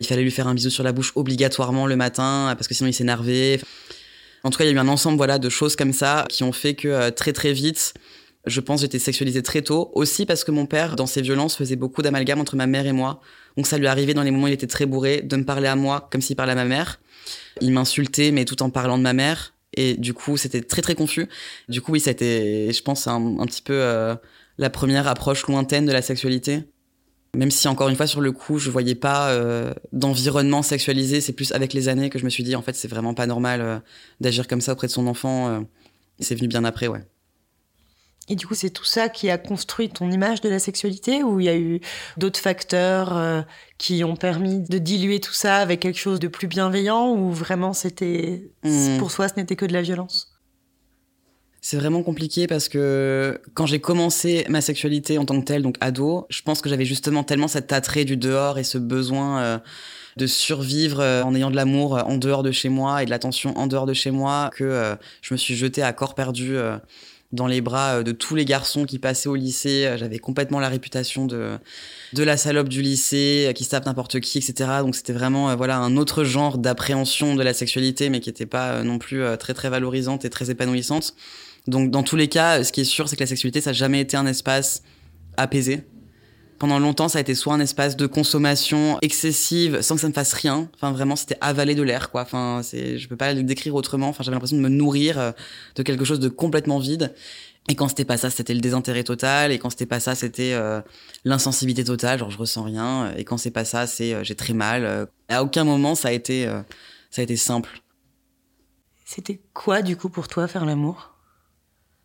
[0.00, 2.74] Il fallait lui faire un bisou sur la bouche obligatoirement le matin euh, parce que
[2.74, 3.60] sinon il s'énervait.
[4.44, 6.44] En tout cas, il y a eu un ensemble voilà de choses comme ça qui
[6.44, 7.94] ont fait que euh, très très vite,
[8.46, 9.90] je pense, j'étais sexualisée très tôt.
[9.94, 12.92] Aussi parce que mon père, dans ses violences, faisait beaucoup d'amalgame entre ma mère et
[12.92, 13.20] moi.
[13.56, 15.68] Donc ça lui arrivait dans les moments où il était très bourré de me parler
[15.68, 17.00] à moi comme s'il parlait à ma mère.
[17.60, 19.54] Il m'insultait, mais tout en parlant de ma mère.
[19.74, 21.28] Et du coup, c'était très très confus.
[21.68, 24.14] Du coup, oui, c'était, je pense, un, un petit peu euh,
[24.56, 26.64] la première approche lointaine de la sexualité.
[27.36, 31.20] Même si, encore une fois, sur le coup, je voyais pas euh, d'environnement sexualisé.
[31.20, 33.26] C'est plus avec les années que je me suis dit, en fait, c'est vraiment pas
[33.26, 33.78] normal euh,
[34.20, 35.48] d'agir comme ça auprès de son enfant.
[35.48, 35.60] euh.
[36.20, 37.04] c'est venu bien après, ouais.
[38.30, 41.40] Et du coup, c'est tout ça qui a construit ton image de la sexualité ou
[41.40, 41.80] il y a eu
[42.18, 43.40] d'autres facteurs euh,
[43.78, 47.72] qui ont permis de diluer tout ça avec quelque chose de plus bienveillant ou vraiment
[47.72, 48.98] c'était Hmm.
[48.98, 50.37] pour soi ce n'était que de la violence?
[51.60, 55.76] C'est vraiment compliqué parce que quand j'ai commencé ma sexualité en tant que telle, donc
[55.80, 59.58] ado, je pense que j'avais justement tellement cet attrait du dehors et ce besoin euh,
[60.16, 63.10] de survivre euh, en ayant de l'amour euh, en dehors de chez moi et de
[63.10, 66.56] l'attention en dehors de chez moi que je me suis jetée à corps perdu
[67.32, 69.92] dans les bras de tous les garçons qui passaient au lycée.
[69.96, 71.58] J'avais complètement la réputation de
[72.12, 74.70] de la salope du lycée qui se tape n'importe qui, etc.
[74.80, 78.84] Donc c'était vraiment voilà un autre genre d'appréhension de la sexualité, mais qui n'était pas
[78.84, 81.14] non plus très très valorisante et très épanouissante.
[81.68, 83.74] Donc dans tous les cas, ce qui est sûr, c'est que la sexualité, ça n'a
[83.74, 84.82] jamais été un espace
[85.36, 85.84] apaisé.
[86.58, 90.14] Pendant longtemps, ça a été soit un espace de consommation excessive sans que ça ne
[90.14, 90.68] fasse rien.
[90.74, 92.22] Enfin, vraiment, c'était avaler de l'air, quoi.
[92.22, 94.08] Enfin, c'est, je peux pas le décrire autrement.
[94.08, 95.30] Enfin, j'avais l'impression de me nourrir euh,
[95.76, 97.14] de quelque chose de complètement vide.
[97.68, 99.52] Et quand c'était pas ça, c'était le désintérêt total.
[99.52, 100.80] Et quand c'était pas ça, c'était euh,
[101.24, 102.18] l'insensibilité totale.
[102.18, 103.12] Genre, je ressens rien.
[103.16, 105.06] Et quand c'est pas ça, c'est euh, j'ai très mal.
[105.28, 106.46] À aucun moment, ça a été,
[107.10, 107.82] ça a été simple.
[109.04, 111.17] C'était quoi du coup pour toi faire l'amour?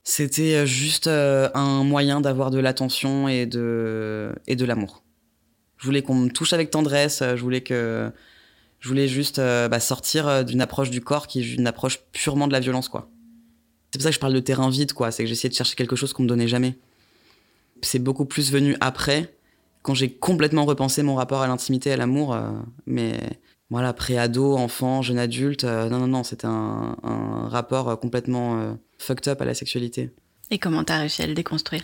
[0.03, 5.01] C'était euh, juste euh, un moyen d'avoir de l'attention et de, et de l'amour.
[5.77, 8.11] Je voulais qu'on me touche avec tendresse, euh, je voulais que
[8.79, 12.51] je voulais juste bah, sortir d'une approche du corps qui est une approche purement de
[12.51, 13.09] la violence, quoi.
[13.91, 15.09] C'est pour ça que je parle de terrain vide, quoi.
[15.09, 16.77] C'est que j'essayais de chercher quelque chose qu'on me donnait jamais.
[17.81, 19.37] C'est beaucoup plus venu après,
[19.83, 22.37] quand j'ai complètement repensé mon rapport à l'intimité et à l'amour.
[22.85, 23.17] mais
[23.73, 28.59] voilà, pré-ado, enfant, jeune adulte, euh, non, non, non, c'était un, un rapport euh, complètement
[28.59, 30.11] euh, fucked up à la sexualité.
[30.51, 31.81] Et comment t'as réussi à le déconstruire?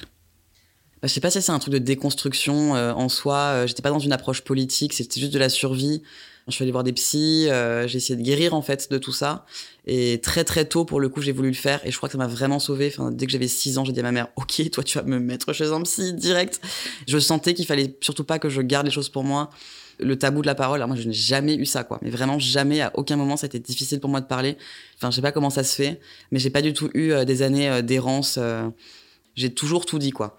[1.01, 3.65] Bah, je sais pas si c'est un truc de déconstruction euh, en soi.
[3.65, 6.03] J'étais pas dans une approche politique, c'était juste de la survie.
[6.47, 7.47] Je suis allée voir des psys,
[7.85, 9.45] j'ai essayé de guérir en fait de tout ça.
[9.85, 12.13] Et très très tôt pour le coup j'ai voulu le faire et je crois que
[12.13, 12.91] ça m'a vraiment sauvé.
[12.91, 15.03] Enfin, dès que j'avais 6 ans j'ai dit à ma mère ok toi tu vas
[15.03, 16.59] me mettre chez un psy direct.
[17.07, 19.51] Je sentais qu'il fallait surtout pas que je garde les choses pour moi.
[19.99, 21.99] Le tabou de la parole, alors moi je n'ai jamais eu ça quoi.
[22.01, 24.57] Mais vraiment jamais, à aucun moment ça a été difficile pour moi de parler.
[24.95, 25.99] Enfin je sais pas comment ça se fait,
[26.31, 28.37] mais j'ai pas du tout eu euh, des années euh, d'errance.
[28.37, 28.69] euh,
[29.35, 30.37] j'ai toujours tout dit quoi.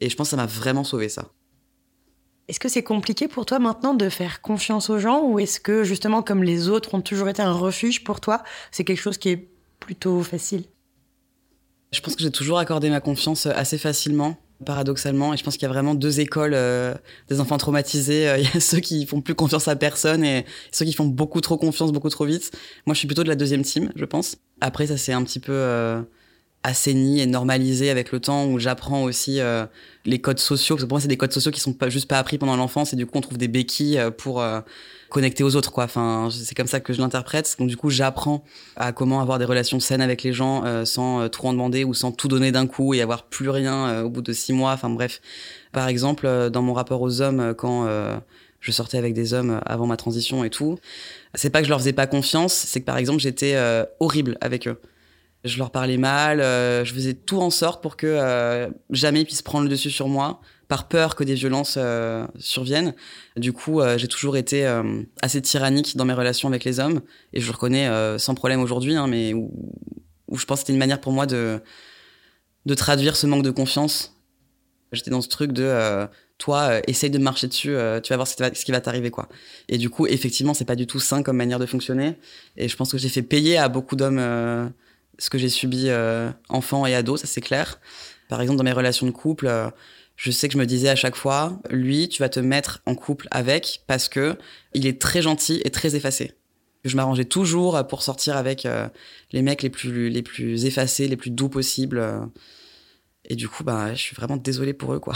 [0.00, 1.30] Et je pense que ça m'a vraiment sauvé ça.
[2.48, 5.84] Est-ce que c'est compliqué pour toi maintenant de faire confiance aux gens ou est-ce que
[5.84, 9.28] justement comme les autres ont toujours été un refuge pour toi, c'est quelque chose qui
[9.30, 9.48] est
[9.78, 10.64] plutôt facile?
[11.92, 15.34] Je pense que j'ai toujours accordé ma confiance assez facilement, paradoxalement.
[15.34, 16.94] Et je pense qu'il y a vraiment deux écoles euh,
[17.28, 18.28] des enfants traumatisés.
[18.28, 21.06] Euh, Il y a ceux qui font plus confiance à personne et ceux qui font
[21.06, 22.52] beaucoup trop confiance, beaucoup trop vite.
[22.86, 24.36] Moi, je suis plutôt de la deuxième team, je pense.
[24.60, 26.00] Après, ça s'est un petit peu euh,
[26.62, 29.40] assaini et normalisé avec le temps où j'apprends aussi
[30.04, 30.76] les codes sociaux.
[30.76, 32.96] Pour moi, c'est des codes sociaux qui sont pas juste pas appris pendant l'enfance et
[32.96, 34.44] du coup, on trouve des béquilles pour
[35.12, 35.84] connecter aux autres, quoi.
[35.84, 37.54] Enfin, c'est comme ça que je l'interprète.
[37.58, 38.42] Donc, du coup, j'apprends
[38.76, 41.84] à comment avoir des relations saines avec les gens euh, sans euh, trop en demander
[41.84, 44.52] ou sans tout donner d'un coup et avoir plus rien euh, au bout de six
[44.52, 44.72] mois.
[44.72, 45.20] Enfin, bref.
[45.72, 48.16] Par exemple, euh, dans mon rapport aux hommes, euh, quand euh,
[48.60, 50.78] je sortais avec des hommes avant ma transition et tout,
[51.34, 53.56] c'est pas que je leur faisais pas confiance, c'est que par exemple, j'étais
[53.98, 54.78] horrible avec eux.
[55.44, 59.24] Je leur parlais mal, euh, je faisais tout en sorte pour que euh, jamais ils
[59.24, 62.94] puissent prendre le dessus sur moi, par peur que des violences euh, surviennent.
[63.36, 67.00] Du coup, euh, j'ai toujours été euh, assez tyrannique dans mes relations avec les hommes,
[67.32, 69.50] et je le reconnais euh, sans problème aujourd'hui, hein, mais où,
[70.28, 71.60] où je pense que c'était une manière pour moi de,
[72.64, 74.16] de traduire ce manque de confiance.
[74.92, 76.06] J'étais dans ce truc de
[76.38, 79.28] toi, essaye de marcher dessus, tu vas voir ce qui va, t'arriver, quoi.
[79.70, 82.18] Et du coup, effectivement, c'est pas du tout sain comme manière de fonctionner.
[82.58, 84.20] Et je pense que j'ai fait payer à beaucoup d'hommes
[85.22, 87.78] ce que j'ai subi euh, enfant et ado, ça c'est clair.
[88.28, 89.70] Par exemple, dans mes relations de couple, euh,
[90.16, 92.96] je sais que je me disais à chaque fois, lui, tu vas te mettre en
[92.96, 94.36] couple avec parce que
[94.74, 96.32] il est très gentil et très effacé.
[96.84, 98.88] Je m'arrangeais toujours pour sortir avec euh,
[99.30, 102.04] les mecs les plus, les plus effacés, les plus doux possibles.
[103.24, 105.14] Et du coup, bah, je suis vraiment désolée pour eux, quoi.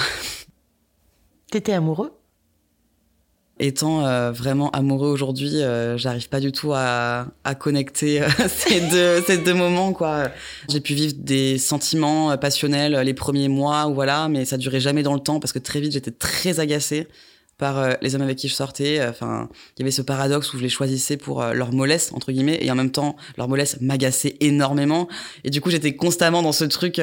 [1.50, 2.12] T'étais amoureux?
[3.58, 8.82] Étant euh, vraiment amoureux aujourd'hui, euh, j'arrive pas du tout à, à connecter euh, ces,
[8.82, 10.28] deux, ces deux moments, quoi.
[10.68, 14.58] J'ai pu vivre des sentiments euh, passionnels euh, les premiers mois, ou voilà, mais ça
[14.58, 17.08] durait jamais dans le temps parce que très vite j'étais très agacée
[17.56, 19.02] par les hommes avec qui je sortais.
[19.08, 22.58] Enfin, il y avait ce paradoxe où je les choisissais pour leur mollesse entre guillemets,
[22.60, 25.08] et en même temps leur mollesse m'agaçait énormément.
[25.42, 27.00] Et du coup, j'étais constamment dans ce truc.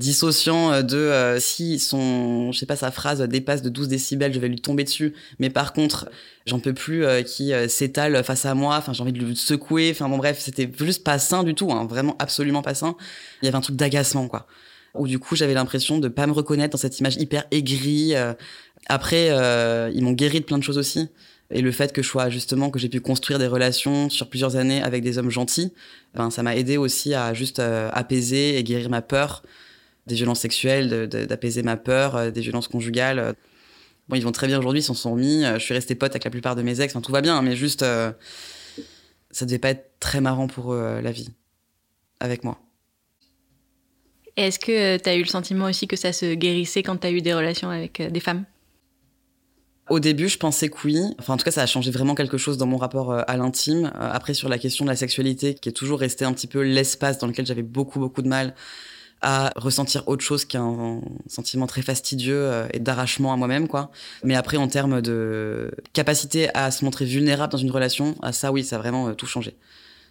[0.00, 4.32] Dissociant euh, de euh, si son je sais pas sa phrase dépasse de 12 décibels
[4.32, 5.14] je vais lui tomber dessus.
[5.38, 6.08] Mais par contre
[6.46, 8.76] j'en peux plus euh, qui euh, s'étale face à moi.
[8.76, 9.90] Enfin j'ai envie de le secouer.
[9.92, 12.96] Enfin bon bref c'était juste pas sain du tout hein, vraiment absolument pas sain.
[13.42, 14.46] Il y avait un truc d'agacement quoi.
[14.94, 18.32] Où du coup j'avais l'impression de pas me reconnaître dans cette image hyper aigrie euh.
[18.88, 19.28] après
[19.94, 21.10] ils m'ont guéri de plein de choses aussi.
[21.52, 24.54] Et le fait que je sois justement que j'ai pu construire des relations sur plusieurs
[24.56, 25.72] années avec des hommes gentils
[26.14, 29.42] ben ça m'a aidé aussi à juste euh, apaiser et guérir ma peur
[30.06, 33.34] des violences sexuelles, d'apaiser ma peur, euh, des violences conjugales.
[34.08, 35.44] Bon, ils vont très bien aujourd'hui, ils s'en sont remis.
[35.44, 37.40] Euh, Je suis restée pote avec la plupart de mes ex, enfin, tout va bien,
[37.42, 38.12] mais juste, euh,
[39.30, 41.30] ça devait pas être très marrant pour eux, euh, la vie,
[42.18, 42.58] avec moi.
[44.36, 47.10] Est-ce que tu as eu le sentiment aussi que ça se guérissait quand tu as
[47.10, 48.44] eu des relations avec euh, des femmes?
[49.88, 51.00] Au début, je pensais que oui.
[51.18, 53.36] Enfin, en tout cas, ça a changé vraiment quelque chose dans mon rapport euh, à
[53.36, 53.86] l'intime.
[53.86, 56.62] Euh, Après, sur la question de la sexualité, qui est toujours resté un petit peu
[56.62, 58.54] l'espace dans lequel j'avais beaucoup, beaucoup de mal
[59.22, 63.90] à ressentir autre chose qu'un sentiment très fastidieux euh, et d'arrachement à moi-même, quoi.
[64.24, 68.50] Mais après, en termes de capacité à se montrer vulnérable dans une relation, à ça,
[68.50, 69.56] oui, ça a vraiment euh, tout changé.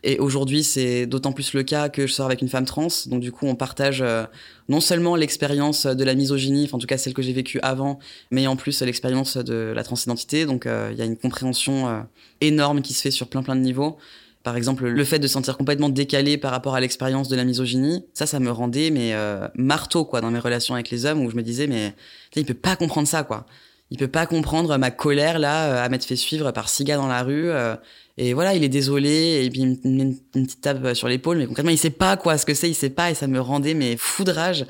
[0.03, 2.87] Et aujourd'hui, c'est d'autant plus le cas que je sors avec une femme trans.
[3.07, 4.25] Donc, du coup, on partage euh,
[4.69, 7.99] non seulement l'expérience de la misogynie, enfin, en tout cas celle que j'ai vécue avant,
[8.31, 10.45] mais en plus l'expérience de la transidentité.
[10.45, 12.05] Donc, il y a une compréhension
[12.39, 13.97] énorme qui se fait sur plein, plein de niveaux.
[14.43, 17.43] Par exemple, le fait de se sentir complètement décalé par rapport à l'expérience de la
[17.43, 21.25] misogynie, ça, ça me rendait mais euh, marteau quoi dans mes relations avec les hommes
[21.25, 21.93] où je me disais mais
[22.35, 23.45] il peut pas comprendre ça quoi.
[23.91, 26.97] Il peut pas comprendre ma colère là euh, à m'être fait suivre par six gars
[26.97, 27.75] dans la rue euh,
[28.17, 31.37] et voilà il est désolé et puis il me met une, petite tape sur l'épaule
[31.37, 33.41] mais concrètement il sait pas quoi ce que c'est il sait pas et ça me
[33.41, 34.65] rendait mais fou de rage.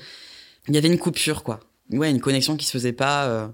[0.67, 1.59] Il y avait une coupure quoi.
[1.91, 3.47] Ouais une connexion qui se faisait pas euh,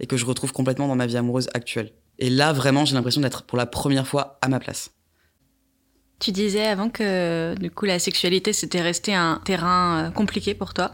[0.00, 1.92] et que je retrouve complètement dans ma vie amoureuse actuelle.
[2.18, 4.90] Et là vraiment j'ai l'impression d'être pour la première fois à ma place.
[6.20, 10.72] Tu disais avant que du coup la sexualité c'était resté un terrain euh, compliqué pour
[10.72, 10.92] toi.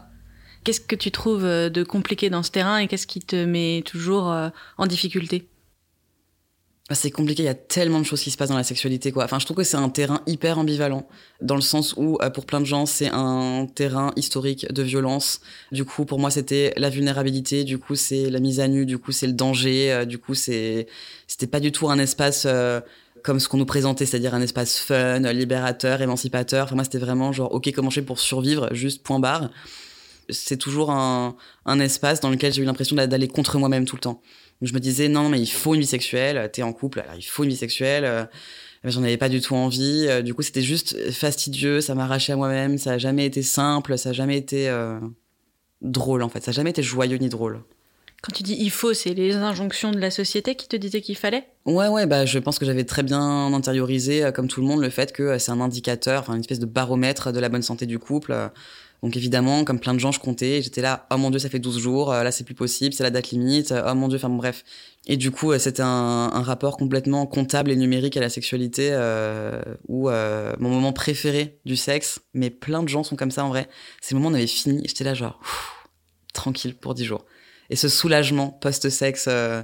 [0.63, 3.83] Qu'est-ce que tu trouves euh, de compliqué dans ce terrain et qu'est-ce qui te met
[3.85, 5.47] toujours euh, en difficulté?
[6.89, 9.13] Bah, c'est compliqué, il y a tellement de choses qui se passent dans la sexualité,
[9.13, 9.23] quoi.
[9.23, 11.07] Enfin, je trouve que c'est un terrain hyper ambivalent,
[11.39, 15.39] dans le sens où, pour plein de gens, c'est un terrain historique de violence.
[15.71, 18.97] Du coup, pour moi, c'était la vulnérabilité, du coup, c'est la mise à nu, du
[18.97, 20.87] coup, c'est le danger, du coup, c'est,
[21.27, 22.45] c'était pas du tout un espace
[23.23, 26.65] comme ce qu'on nous présentait, c'est-à-dire un espace fun, libérateur, émancipateur.
[26.65, 29.49] Enfin, moi, c'était vraiment genre, ok, comment je fais pour survivre, juste point barre.
[30.29, 33.95] C'est toujours un, un espace dans lequel j'ai eu l'impression d'a- d'aller contre moi-même tout
[33.95, 34.21] le temps.
[34.61, 37.15] Donc, je me disais, non, mais il faut une vie sexuelle, t'es en couple, alors
[37.17, 38.05] il faut une vie sexuelle.
[38.05, 38.23] euh,
[38.83, 40.05] mais J'en avais pas du tout envie.
[40.07, 43.97] euh, Du coup, c'était juste fastidieux, ça m'arrachait à moi-même, ça a jamais été simple,
[43.97, 44.99] ça a jamais été euh,
[45.81, 47.61] drôle en fait, ça a jamais été joyeux ni drôle.
[48.21, 51.17] Quand tu dis il faut, c'est les injonctions de la société qui te disaient qu'il
[51.17, 51.47] fallait?
[51.65, 54.81] Ouais, ouais, bah, je pense que j'avais très bien intériorisé, euh, comme tout le monde,
[54.81, 57.63] le fait que euh, c'est un indicateur, enfin, une espèce de baromètre de la bonne
[57.63, 58.31] santé du couple.
[58.33, 58.47] euh.
[59.01, 61.57] Donc, évidemment, comme plein de gens, je comptais, j'étais là, oh mon dieu, ça fait
[61.57, 64.63] 12 jours, là, c'est plus possible, c'est la date limite, oh mon dieu, enfin, bref.
[65.07, 68.95] Et du coup, c'était un, rapport complètement comptable et numérique à la sexualité,
[69.87, 73.67] où mon moment préféré du sexe, mais plein de gens sont comme ça en vrai,
[74.01, 75.89] c'est le moment où on avait fini, j'étais là, genre, ouf,
[76.33, 77.25] tranquille pour 10 jours.
[77.71, 79.63] Et ce soulagement post-sexe, euh,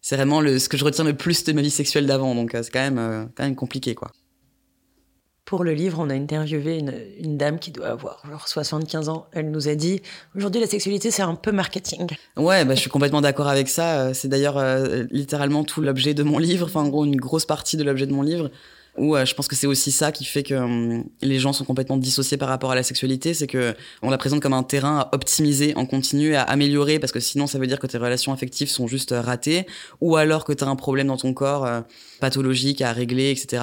[0.00, 2.34] c'est vraiment le, ce que je retiens le plus de ma vie sexuelle d'avant.
[2.34, 4.10] Donc euh, c'est quand même, euh, quand même compliqué, quoi.
[5.44, 9.26] Pour le livre, on a interviewé une, une dame qui doit avoir genre 75 ans.
[9.32, 10.00] Elle nous a dit
[10.36, 12.06] aujourd'hui la sexualité c'est un peu marketing.
[12.36, 14.14] Ouais, bah, je suis complètement d'accord avec ça.
[14.14, 17.76] C'est d'ailleurs euh, littéralement tout l'objet de mon livre, enfin en gros une grosse partie
[17.76, 18.48] de l'objet de mon livre.
[18.96, 21.96] Ou je pense que c'est aussi ça qui fait que hum, les gens sont complètement
[21.96, 25.14] dissociés par rapport à la sexualité, c'est que on la présente comme un terrain à
[25.14, 28.68] optimiser en continu, à améliorer, parce que sinon ça veut dire que tes relations affectives
[28.68, 29.66] sont juste ratées,
[30.00, 31.68] ou alors que tu as un problème dans ton corps
[32.20, 33.62] pathologique à régler, etc.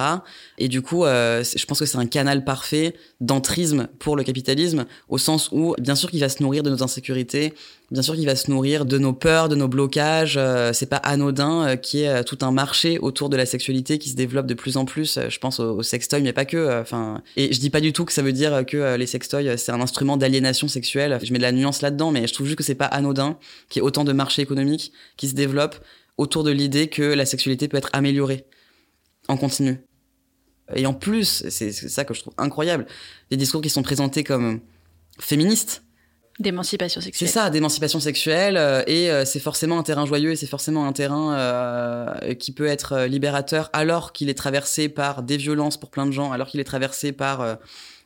[0.58, 5.18] Et du coup, je pense que c'est un canal parfait d'entrisme pour le capitalisme, au
[5.18, 7.54] sens où, bien sûr qu'il va se nourrir de nos insécurités,
[7.90, 10.36] bien sûr qu'il va se nourrir de nos peurs, de nos blocages.
[10.36, 13.46] Euh, c'est pas anodin euh, qu'il y ait euh, tout un marché autour de la
[13.46, 15.18] sexualité qui se développe de plus en plus.
[15.28, 16.80] je pense aux, sextoys, mais pas que.
[16.80, 19.72] Enfin, et je dis pas du tout que ça veut dire que les sextoys c'est
[19.72, 21.18] un instrument d'aliénation sexuelle.
[21.22, 23.80] Je mets de la nuance là-dedans, mais je trouve juste que c'est pas anodin qu'il
[23.80, 25.78] y ait autant de marchés économiques qui se développent
[26.16, 28.44] autour de l'idée que la sexualité peut être améliorée
[29.28, 29.80] en continu.
[30.74, 32.86] Et en plus, c'est ça que je trouve incroyable,
[33.30, 34.60] des discours qui sont présentés comme
[35.18, 35.82] féministes
[36.38, 37.28] D'émancipation sexuelle.
[37.28, 38.56] C'est ça, d'émancipation sexuelle.
[38.56, 42.52] Euh, et euh, c'est forcément un terrain joyeux et c'est forcément un terrain euh, qui
[42.52, 46.46] peut être libérateur alors qu'il est traversé par des violences pour plein de gens, alors
[46.46, 47.58] qu'il est traversé par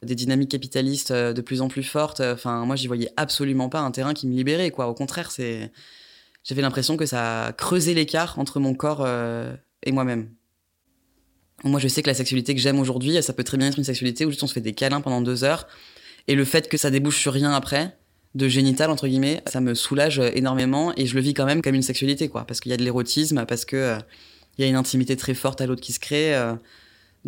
[0.02, 2.20] des dynamiques capitalistes de plus en plus fortes.
[2.20, 4.88] Enfin, moi, j'y voyais absolument pas un terrain qui me libérait, quoi.
[4.88, 5.70] Au contraire, c'est.
[6.42, 9.06] J'avais l'impression que ça a creusé l'écart entre mon corps
[9.84, 10.30] et moi-même.
[11.64, 13.84] Moi, je sais que la sexualité que j'aime aujourd'hui, ça peut très bien être une
[13.84, 15.68] sexualité où juste on se fait des câlins pendant deux heures.
[16.28, 17.96] Et le fait que ça débouche sur rien après,
[18.34, 21.74] de génital entre guillemets, ça me soulage énormément et je le vis quand même comme
[21.74, 23.98] une sexualité quoi, parce qu'il y a de l'érotisme, parce que euh,
[24.58, 26.34] il y a une intimité très forte à l'autre qui se crée.
[26.34, 26.54] Euh,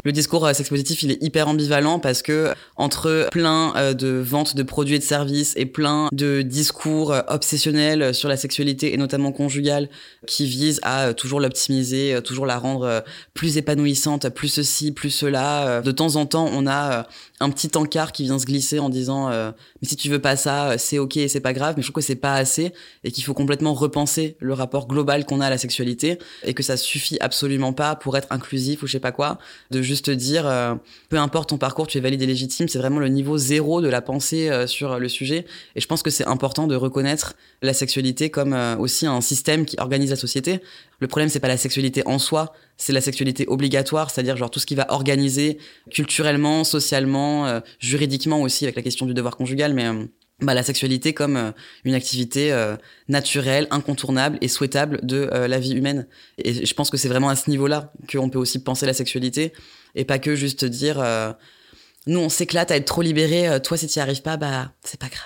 [0.02, 4.08] le discours euh, sex positif, il est hyper ambivalent parce que entre plein euh, de
[4.08, 8.92] ventes de produits et de services et plein de discours euh, obsessionnels sur la sexualité
[8.92, 9.88] et notamment conjugale
[10.26, 15.82] qui visent à toujours l'optimiser, toujours la rendre plus épanouissante, plus ceci, plus cela.
[15.82, 17.06] De temps en temps, on a
[17.40, 20.78] un petit encart qui vient se glisser en disant mais si tu veux pas ça,
[20.78, 21.74] c'est ok, c'est pas grave.
[21.76, 22.72] Mais je trouve que c'est pas assez
[23.04, 26.62] et qu'il faut complètement repenser le rapport global qu'on a à la sexualité et que
[26.62, 29.38] ça suffit absolument pas pour être inclusif ou je sais pas quoi
[29.84, 30.74] juste dire, euh,
[31.08, 32.68] peu importe ton parcours, tu es valide et légitime.
[32.68, 35.46] C'est vraiment le niveau zéro de la pensée euh, sur le sujet.
[35.76, 39.64] Et je pense que c'est important de reconnaître la sexualité comme euh, aussi un système
[39.64, 40.60] qui organise la société.
[41.00, 44.60] Le problème, c'est pas la sexualité en soi, c'est la sexualité obligatoire, c'est-à-dire genre tout
[44.60, 45.58] ce qui va organiser
[45.90, 49.86] culturellement, socialement, juridiquement aussi avec la question du devoir conjugal, mais
[50.44, 51.52] bah, la sexualité comme euh,
[51.84, 52.76] une activité euh,
[53.08, 56.06] naturelle, incontournable et souhaitable de euh, la vie humaine.
[56.38, 59.52] Et je pense que c'est vraiment à ce niveau-là qu'on peut aussi penser la sexualité
[59.94, 60.96] et pas que juste dire
[62.06, 64.98] nous on s'éclate à être trop libéré, toi si tu n'y arrives pas, bah c'est
[64.98, 65.22] pas grave.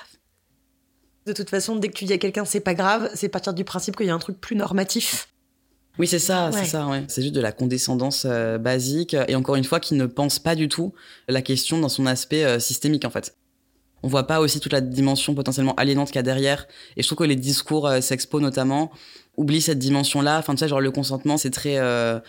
[1.27, 3.65] De toute façon, dès que tu dis à quelqu'un c'est pas grave, c'est partir du
[3.65, 5.29] principe qu'il y a un truc plus normatif.
[5.99, 7.03] Oui, c'est ça, c'est ça, ouais.
[7.09, 10.69] C'est juste de la condescendance basique et encore une fois qui ne pense pas du
[10.69, 10.93] tout
[11.29, 13.35] la question dans son aspect systémique en fait
[14.03, 16.67] on voit pas aussi toute la dimension potentiellement aliénante qu'il y a derrière.
[16.97, 18.91] Et je trouve que les discours euh, sexpo notamment
[19.37, 20.39] oublient cette dimension-là.
[20.39, 22.21] Enfin, tu sais, genre le consentement, c'est très euh,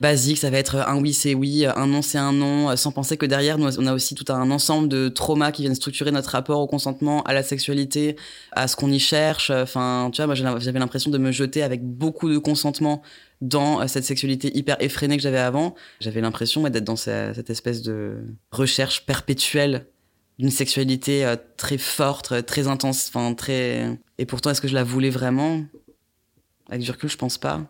[0.00, 0.38] basique.
[0.38, 3.16] Ça va être un oui, c'est oui, un non, c'est un non, euh, sans penser
[3.16, 6.30] que derrière, nous, on a aussi tout un ensemble de traumas qui viennent structurer notre
[6.30, 8.16] rapport au consentement, à la sexualité,
[8.52, 9.50] à ce qu'on y cherche.
[9.50, 13.02] Enfin, tu vois, moi, j'avais l'impression de me jeter avec beaucoup de consentement
[13.40, 15.76] dans cette sexualité hyper effrénée que j'avais avant.
[16.00, 18.16] J'avais l'impression d'être dans cette espèce de
[18.50, 19.86] recherche perpétuelle
[20.38, 23.98] d'une sexualité euh, très forte, très intense, enfin très.
[24.18, 25.64] Et pourtant, est-ce que je la voulais vraiment?
[26.68, 27.62] Avec du recul, je pense pas.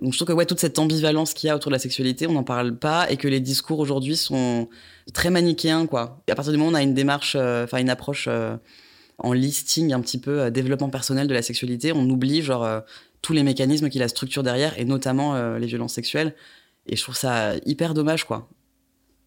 [0.00, 2.28] Donc je trouve que ouais, toute cette ambivalence qu'il y a autour de la sexualité,
[2.28, 4.68] on n'en parle pas et que les discours aujourd'hui sont
[5.12, 6.22] très manichéens quoi.
[6.28, 8.56] Et à partir du moment où on a une démarche, euh, enfin une approche euh,
[9.18, 12.64] en listing un petit peu développement personnel de la sexualité, on oublie genre
[13.22, 16.36] tous les mécanismes qui la structurent derrière et notamment les violences sexuelles.
[16.86, 18.48] Et je trouve ça hyper dommage quoi.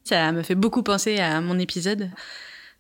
[0.06, 2.10] Ça me fait beaucoup penser à mon épisode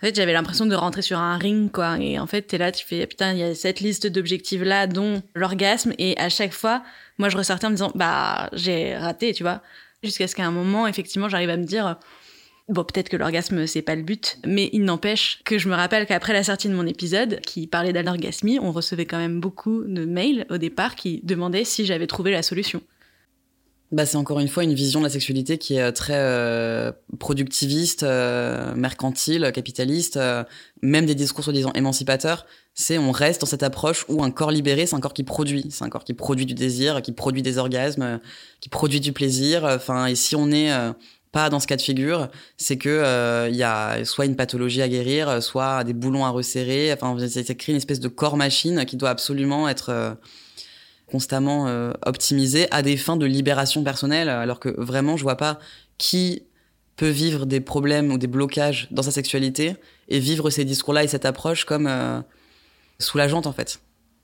[0.02, 2.00] en fait, j'avais l'impression de rentrer sur un ring, quoi.
[2.00, 4.88] Et en fait, t'es là, tu fais, putain, il y a cette liste d'objectifs là,
[4.88, 5.94] dont l'orgasme.
[6.00, 6.82] Et à chaque fois,
[7.20, 9.62] moi, je ressortais en me disant, bah, j'ai raté, tu vois.
[10.02, 12.00] Jusqu'à ce qu'à un moment, effectivement, j'arrive à me dire,
[12.68, 16.06] Bon, peut-être que l'orgasme, c'est pas le but, mais il n'empêche que je me rappelle
[16.06, 20.06] qu'après la sortie de mon épisode, qui parlait d'anorgasmie, on recevait quand même beaucoup de
[20.06, 22.82] mails au départ qui demandaient si j'avais trouvé la solution
[23.92, 26.94] bah, c'est encore une fois une vision de la sexualité qui est euh, très euh,
[27.20, 30.18] productiviste, euh, mercantile, capitaliste,
[30.82, 32.46] même des discours soi-disant émancipateurs.
[32.74, 35.68] C'est on reste dans cette approche où un corps libéré, c'est un corps qui produit,
[35.72, 38.22] c'est un corps qui produit du désir, qui produit des orgasmes,
[38.62, 39.66] qui produit du plaisir.
[39.66, 40.72] Enfin, et si on n'est
[41.34, 44.88] pas dans ce cas de figure, c'est que il y a soit une pathologie à
[44.88, 46.94] guérir, soit des boulons à resserrer.
[46.94, 50.18] Enfin, c'est créé une espèce de corps machine qui doit absolument être
[51.12, 55.60] constamment euh, optimisé à des fins de libération personnelle, alors que vraiment, je vois pas
[55.98, 56.44] qui
[56.96, 59.76] peut vivre des problèmes ou des blocages dans sa sexualité
[60.08, 62.22] et vivre ces discours-là et cette approche comme euh,
[63.00, 63.80] soulageante en fait.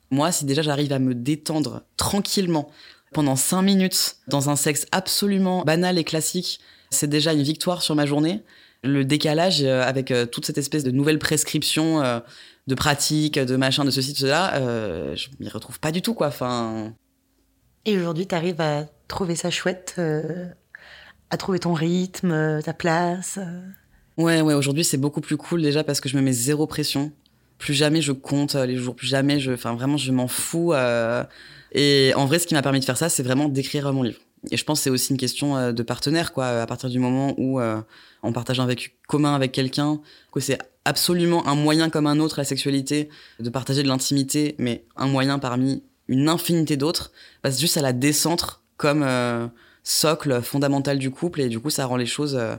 [0.09, 2.69] Moi, si déjà j'arrive à me détendre tranquillement
[3.13, 6.59] pendant cinq minutes dans un sexe absolument banal et classique,
[6.89, 8.43] c'est déjà une victoire sur ma journée.
[8.83, 12.19] Le décalage euh, avec euh, toute cette espèce de nouvelle prescription euh,
[12.68, 16.13] de pratique, de machin, de ceci, de cela, euh, je m'y retrouve pas du tout,
[16.13, 16.28] quoi.
[16.28, 16.93] Enfin,
[17.86, 20.47] Et aujourd'hui, tu arrives à trouver ça chouette, euh,
[21.30, 23.39] à trouver ton rythme, euh, ta place.
[24.18, 27.11] ouais, ouais, aujourd'hui, c'est beaucoup plus cool déjà parce que je me mets zéro pression.
[27.57, 30.74] Plus jamais je compte les jours, plus jamais je, enfin, vraiment, je m'en fous.
[30.74, 31.24] euh,
[31.72, 34.20] et en vrai, ce qui m'a permis de faire ça, c'est vraiment d'écrire mon livre.
[34.51, 36.61] Et je pense que c'est aussi une question de partenaire, quoi.
[36.61, 37.82] À partir du moment où euh,
[38.22, 39.99] on partage un vécu commun avec quelqu'un,
[40.32, 43.09] que c'est absolument un moyen comme un autre, la sexualité,
[43.39, 47.11] de partager de l'intimité, mais un moyen parmi une infinité d'autres,
[47.43, 49.47] c'est juste à la décentre comme euh,
[49.83, 52.55] socle fondamental du couple, et du coup, ça rend les choses, euh,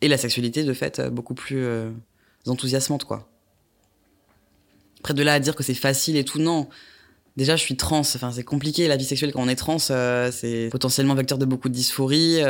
[0.00, 1.90] et la sexualité, de fait, euh, beaucoup plus euh,
[2.46, 3.28] enthousiasmantes, quoi.
[5.00, 6.68] Après, de là à dire que c'est facile et tout, non.
[7.36, 10.68] Déjà, je suis trans, enfin, c'est compliqué, la vie sexuelle quand on est trans, c'est
[10.72, 12.40] potentiellement vecteur de beaucoup de dysphorie.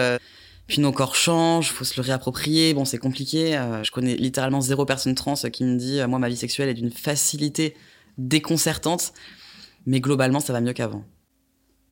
[0.67, 2.75] Euh, puis nos corps changent, faut se le réapproprier.
[2.75, 3.57] Bon, c'est compliqué.
[3.57, 6.69] euh, je connais littéralement zéro personne trans qui me dit, euh, moi, ma vie sexuelle
[6.69, 7.77] est d'une facilité
[8.19, 9.13] déconcertante.
[9.87, 11.05] Mais globalement, ça va mieux qu'avant.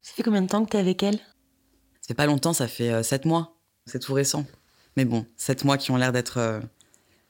[0.02, 1.16] Ça fait combien de temps que t'es avec elle?
[2.00, 3.56] Ça fait pas longtemps, ça fait euh, sept mois.
[3.86, 4.44] C'est tout récent.
[4.96, 6.60] Mais bon, sept mois qui ont l'air d'être euh,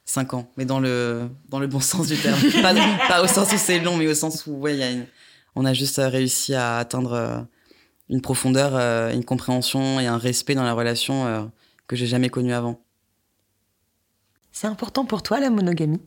[0.04, 0.50] cinq ans.
[0.56, 2.40] Mais dans le, dans le bon sens du terme.
[2.62, 2.74] pas,
[3.08, 5.06] pas au sens où c'est long, mais au sens où, ouais, y a une...
[5.54, 7.40] on a juste euh, réussi à atteindre euh,
[8.08, 11.42] une profondeur, euh, une compréhension et un respect dans la relation euh,
[11.86, 12.80] que j'ai jamais connu avant.
[14.52, 16.00] C'est important pour toi, la monogamie?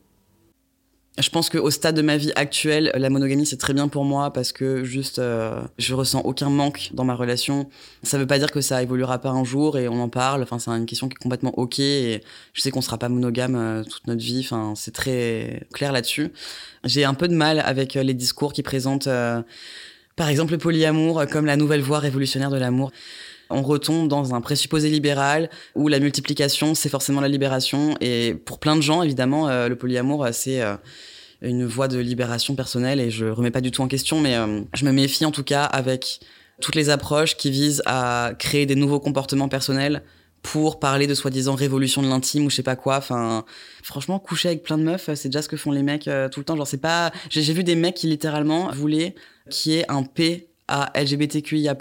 [1.18, 4.32] Je pense qu'au stade de ma vie actuelle, la monogamie c'est très bien pour moi
[4.32, 7.68] parce que juste euh, je ressens aucun manque dans ma relation.
[8.04, 10.44] Ça veut pas dire que ça évoluera pas un jour et on en parle.
[10.44, 12.22] Enfin, c'est une question qui est complètement ok et
[12.52, 14.42] je sais qu'on sera pas monogame euh, toute notre vie.
[14.44, 16.30] Enfin, c'est très clair là-dessus.
[16.84, 19.08] J'ai un peu de mal avec les discours qui présentent,
[20.18, 22.90] par exemple, le polyamour euh, comme la nouvelle voie révolutionnaire de l'amour.
[23.50, 27.94] On retombe dans un présupposé libéral où la multiplication, c'est forcément la libération.
[28.02, 30.60] Et pour plein de gens, évidemment, euh, le polyamour, euh, c'est
[31.40, 34.34] une voie de libération personnelle et je remets pas du tout en question, mais
[34.74, 36.18] je me méfie en tout cas avec
[36.60, 40.02] toutes les approches qui visent à créer des nouveaux comportements personnels
[40.42, 42.96] pour parler de soi-disant révolution de l'intime ou je sais pas quoi.
[42.96, 43.44] Enfin,
[43.84, 46.44] franchement, coucher avec plein de meufs, c'est déjà ce que font les mecs tout le
[46.44, 46.56] temps.
[46.56, 47.12] Genre, c'est pas.
[47.30, 49.14] J'ai vu des mecs qui littéralement voulaient
[49.48, 51.76] qu'il y ait un P à LGBTQIA+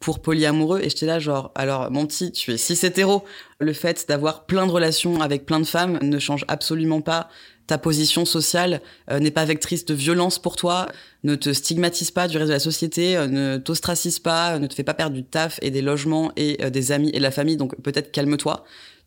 [0.00, 0.80] pour polyamoureux.
[0.80, 3.24] Et j'étais là genre alors mon petit tu es cis hétéro
[3.58, 7.28] le fait d'avoir plein de relations avec plein de femmes ne change absolument pas
[7.66, 10.86] ta position sociale euh, n'est pas vectrice de violence pour toi
[11.24, 14.66] ne te stigmatise pas du reste de la société euh, ne t'ostracise pas euh, ne
[14.66, 17.30] te fait pas perdre du taf et des logements et des amis et de la
[17.30, 17.56] famille.
[17.56, 18.64] Donc peut-être calme-toi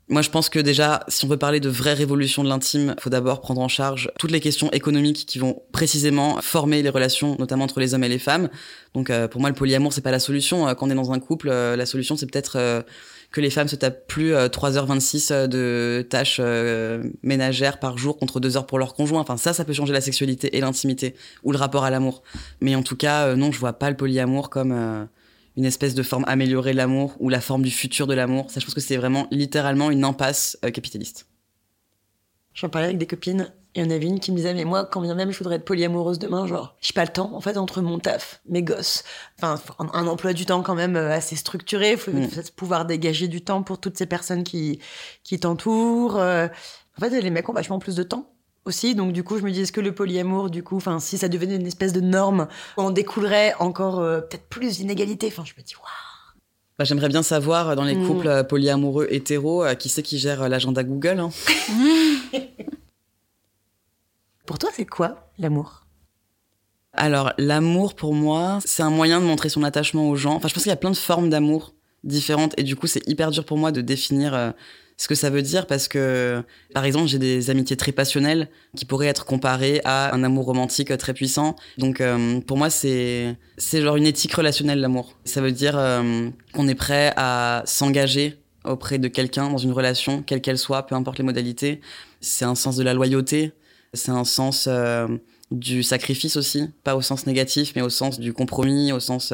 [0.09, 3.11] moi, je pense que déjà, si on veut parler de vraie révolution de l'intime, faut
[3.11, 7.65] d'abord prendre en charge toutes les questions économiques qui vont précisément former les relations, notamment
[7.65, 8.49] entre les hommes et les femmes.
[8.95, 10.67] Donc, euh, pour moi, le polyamour, c'est pas la solution.
[10.67, 12.81] Euh, Quand on est dans un couple, euh, la solution, c'est peut-être euh,
[13.31, 18.39] que les femmes se tapent plus euh, 3h26 de tâches euh, ménagères par jour contre
[18.39, 19.21] 2 heures pour leur conjoint.
[19.21, 22.23] Enfin, ça, ça peut changer la sexualité et l'intimité ou le rapport à l'amour.
[22.61, 25.05] Mais en tout cas, euh, non, je vois pas le polyamour comme euh,
[25.57, 28.49] une espèce de forme améliorée de l'amour ou la forme du futur de l'amour.
[28.51, 31.27] Ça, je pense que c'est vraiment littéralement une impasse euh, capitaliste.
[32.53, 33.51] J'en parlais avec des copines.
[33.75, 35.37] Et il y en avait une qui me disait, mais moi, quand bien même je
[35.37, 38.63] voudrais être polyamoureuse demain, genre, j'ai pas le temps, en fait, entre mon taf, mes
[38.63, 39.03] gosses,
[39.37, 42.27] enfin, un, un emploi du temps quand même euh, assez structuré, faut, Mm.
[42.29, 44.79] faut pouvoir dégager du temps pour toutes ces personnes qui,
[45.23, 46.17] qui t'entourent.
[46.17, 46.47] euh.
[46.97, 48.33] En fait, les mecs ont vachement plus de temps
[48.69, 51.17] aussi, donc du coup, je me dis, est-ce que le polyamour, du coup, enfin, si
[51.17, 52.47] ça devenait une espèce de norme,
[52.77, 55.27] en découlerait encore euh, peut-être plus d'inégalités.
[55.27, 55.85] Enfin, je me dis, waouh.
[56.77, 58.07] Bah, J'aimerais bien savoir, euh, dans les Mm.
[58.07, 61.29] couples euh, polyamoureux hétéros, euh, qui c'est qui gère l'agenda Google hein
[64.45, 65.85] Pour toi, c'est quoi l'amour?
[66.93, 70.33] Alors, l'amour, pour moi, c'est un moyen de montrer son attachement aux gens.
[70.35, 72.53] Enfin, je pense qu'il y a plein de formes d'amour différentes.
[72.57, 74.51] Et du coup, c'est hyper dur pour moi de définir euh,
[74.99, 76.43] ce que ça veut dire parce que,
[76.73, 80.95] par exemple, j'ai des amitiés très passionnelles qui pourraient être comparées à un amour romantique
[80.97, 81.55] très puissant.
[81.77, 85.17] Donc, euh, pour moi, c'est c'est genre une éthique relationnelle, l'amour.
[85.23, 90.21] Ça veut dire euh, qu'on est prêt à s'engager auprès de quelqu'un dans une relation,
[90.21, 91.79] quelle qu'elle soit, peu importe les modalités.
[92.19, 93.53] C'est un sens de la loyauté,
[93.93, 95.07] c'est un sens euh,
[95.49, 99.33] du sacrifice aussi, pas au sens négatif, mais au sens du compromis, au sens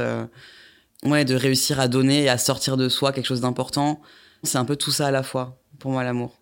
[1.04, 4.00] ouais, de réussir à donner et à sortir de soi quelque chose d'important.
[4.46, 6.40] C'est un peu tout ça à la fois, pour moi, l'amour.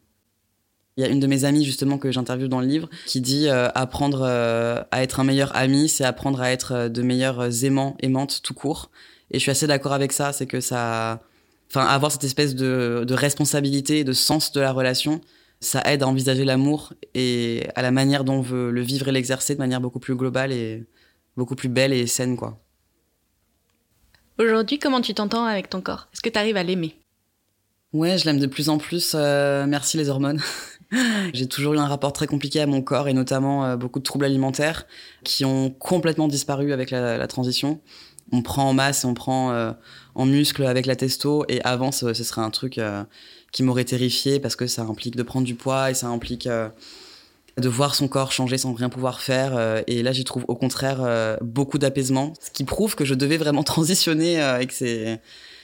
[0.95, 3.47] Il y a une de mes amies, justement, que j'interviewe dans le livre, qui dit
[3.47, 7.63] euh, apprendre euh, à être un meilleur ami, c'est apprendre à être euh, de meilleurs
[7.63, 8.91] aimants, aimantes, tout court.
[9.31, 11.21] Et je suis assez d'accord avec ça, c'est que ça.
[11.69, 15.21] Enfin, avoir cette espèce de, de responsabilité, de sens de la relation,
[15.59, 19.11] ça aide à envisager l'amour et à la manière dont on veut le vivre et
[19.11, 20.85] l'exercer de manière beaucoup plus globale et
[21.35, 22.59] beaucoup plus belle et saine, quoi.
[24.37, 26.09] Aujourd'hui, comment tu t'entends avec ton corps?
[26.13, 26.95] Est-ce que tu arrives à l'aimer?
[27.93, 29.13] Ouais, je l'aime de plus en plus.
[29.13, 30.41] euh, merci les hormones.
[31.33, 34.03] J'ai toujours eu un rapport très compliqué à mon corps et notamment euh, beaucoup de
[34.03, 34.87] troubles alimentaires
[35.23, 37.79] qui ont complètement disparu avec la, transition.
[38.31, 39.71] On prend en masse et on prend euh,
[40.15, 42.81] en muscle avec la testo et avant ce, serait un truc
[43.51, 47.69] qui m'aurait terrifié parce que ça implique de prendre du poids et ça implique de
[47.69, 49.83] voir son corps changer sans rien pouvoir faire.
[49.85, 53.63] et là, j'y trouve au contraire beaucoup d'apaisement, ce qui prouve que je devais vraiment
[53.63, 55.19] transitionner et que c'est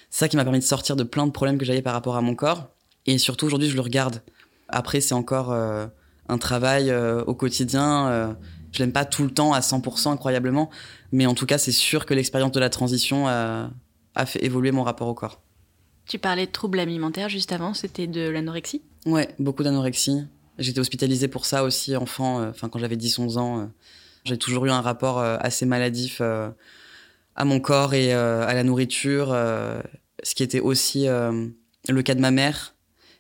[0.10, 2.22] ça qui m'a permis de sortir de plein de problèmes que j'avais par rapport à
[2.22, 2.70] mon corps.
[3.06, 4.22] Et surtout, aujourd'hui, je le regarde.
[4.68, 5.88] Après, c'est encore euh,
[6.28, 8.08] un travail euh, au quotidien.
[8.08, 8.34] euh,
[8.72, 10.70] je l'aime pas tout le temps à 100% incroyablement.
[11.12, 13.68] Mais en tout cas, c'est sûr que l'expérience de la transition euh,
[14.16, 15.42] a fait évoluer mon rapport au corps.
[16.06, 18.84] Tu parlais de troubles alimentaires juste avant, c'était de l'anorexie?
[19.06, 20.24] Ouais, beaucoup d'anorexie.
[20.60, 23.72] J'étais hospitalisée pour ça aussi, enfant, enfin quand j'avais 10-11 ans.
[24.26, 26.22] j'ai toujours eu un rapport assez maladif
[27.36, 29.82] à mon corps et euh, à la nourriture, euh,
[30.24, 31.48] ce qui était aussi euh,
[31.88, 32.76] le cas de ma mère.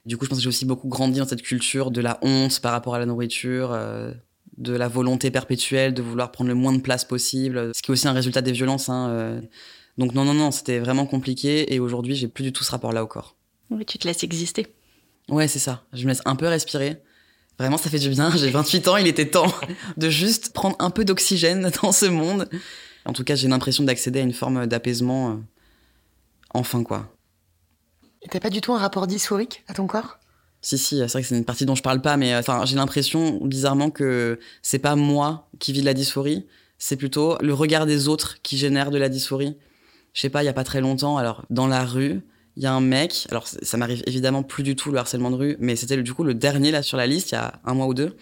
[0.05, 2.59] Du coup, je pense que j'ai aussi beaucoup grandi dans cette culture de la honte
[2.61, 3.77] par rapport à la nourriture,
[4.57, 7.93] de la volonté perpétuelle de vouloir prendre le moins de place possible, ce qui est
[7.93, 8.89] aussi un résultat des violences.
[8.89, 9.41] hein.
[9.99, 13.03] Donc non, non, non, c'était vraiment compliqué et aujourd'hui, j'ai plus du tout ce rapport-là
[13.03, 13.35] au corps.
[13.69, 14.67] Oui, tu te laisses exister.
[15.27, 15.83] Ouais, c'est ça.
[15.93, 16.97] Je me laisse un peu respirer.
[17.59, 18.31] Vraiment, ça fait du bien.
[18.35, 19.53] J'ai 28 ans, il était temps
[19.97, 22.49] de juste prendre un peu d'oxygène dans ce monde.
[23.05, 25.31] En tout cas, j'ai l'impression d'accéder à une forme d'apaisement.
[25.31, 25.35] euh,
[26.53, 27.07] Enfin, quoi.
[28.21, 30.19] Et T'as pas du tout un rapport dysphorique à ton corps?
[30.61, 32.65] Si, si, c'est vrai que c'est une partie dont je parle pas, mais euh, enfin,
[32.65, 36.45] j'ai l'impression, bizarrement, que c'est pas moi qui vis de la dysphorie,
[36.77, 39.55] c'est plutôt le regard des autres qui génère de la dysphorie.
[40.13, 42.21] Je sais pas, il y a pas très longtemps, alors, dans la rue,
[42.57, 45.35] il y a un mec, alors ça m'arrive évidemment plus du tout le harcèlement de
[45.35, 47.73] rue, mais c'était du coup le dernier là sur la liste, il y a un
[47.73, 48.17] mois ou deux.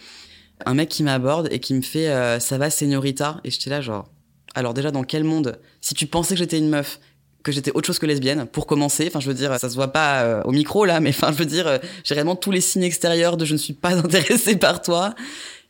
[0.66, 3.40] Un mec qui m'aborde et qui me fait euh, Ça va, señorita?
[3.44, 4.10] Et j'étais là, genre,
[4.58, 7.00] alors déjà, dans quel monde Si tu pensais que j'étais une meuf,
[7.44, 9.94] que j'étais autre chose que lesbienne, pour commencer, enfin, je veux dire, ça se voit
[9.94, 12.60] pas euh, au micro là, mais enfin, je veux dire, euh, j'ai vraiment tous les
[12.60, 15.14] signes extérieurs de je ne suis pas intéressée par toi.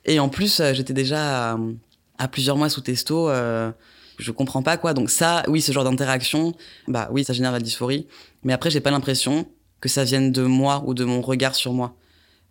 [0.06, 1.58] Et en plus, euh, j'étais déjà à,
[2.18, 3.30] à plusieurs mois sous testo.
[3.30, 4.94] je comprends pas quoi.
[4.94, 6.56] Donc ça, oui, ce genre d'interaction,
[6.88, 8.08] bah oui, ça génère la dysphorie.
[8.44, 9.50] Mais après, j'ai pas l'impression
[9.82, 11.98] que ça vienne de moi ou de mon regard sur moi.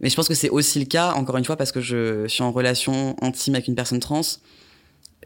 [0.01, 2.43] Mais je pense que c'est aussi le cas, encore une fois, parce que je suis
[2.43, 4.21] en relation intime avec une personne trans.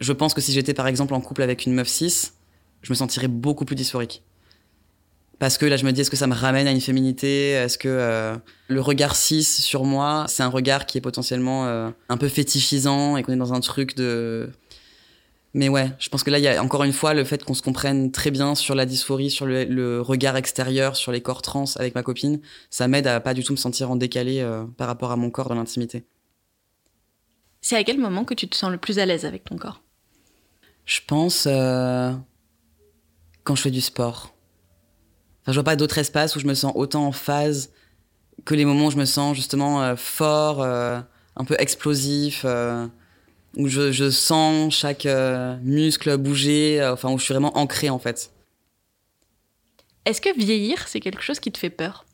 [0.01, 2.31] Je pense que si j'étais par exemple en couple avec une meuf cis,
[2.81, 4.23] je me sentirais beaucoup plus dysphorique.
[5.37, 7.51] Parce que là, je me dis, est-ce que ça me ramène à une féminité?
[7.51, 8.35] Est-ce que euh,
[8.67, 13.17] le regard cis sur moi, c'est un regard qui est potentiellement euh, un peu fétichisant
[13.17, 14.49] et qu'on est dans un truc de...
[15.53, 17.53] Mais ouais, je pense que là, il y a encore une fois le fait qu'on
[17.53, 21.41] se comprenne très bien sur la dysphorie, sur le, le regard extérieur, sur les corps
[21.41, 22.39] trans avec ma copine,
[22.69, 25.29] ça m'aide à pas du tout me sentir en décalé euh, par rapport à mon
[25.29, 26.05] corps dans l'intimité.
[27.61, 29.81] C'est à quel moment que tu te sens le plus à l'aise avec ton corps?
[30.85, 32.11] Je pense euh,
[33.43, 34.33] quand je fais du sport.
[35.41, 37.71] Enfin, je vois pas d'autre espace où je me sens autant en phase
[38.45, 40.99] que les moments où je me sens justement euh, fort, euh,
[41.35, 42.45] un peu explosif,
[43.57, 45.07] où je, sens chaque
[45.61, 48.31] muscle bouger, enfin où je suis vraiment ancré en fait.
[50.05, 52.05] Est-ce que vieillir, c'est quelque chose qui te fait peur?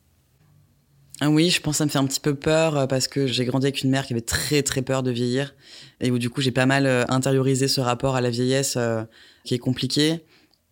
[1.26, 3.44] Oui, je pense que ça me fait un petit peu peur euh, parce que j'ai
[3.44, 5.54] grandi avec une mère qui avait très très peur de vieillir
[6.00, 9.02] et où du coup j'ai pas mal euh, intériorisé ce rapport à la vieillesse euh,
[9.44, 10.24] qui est compliqué.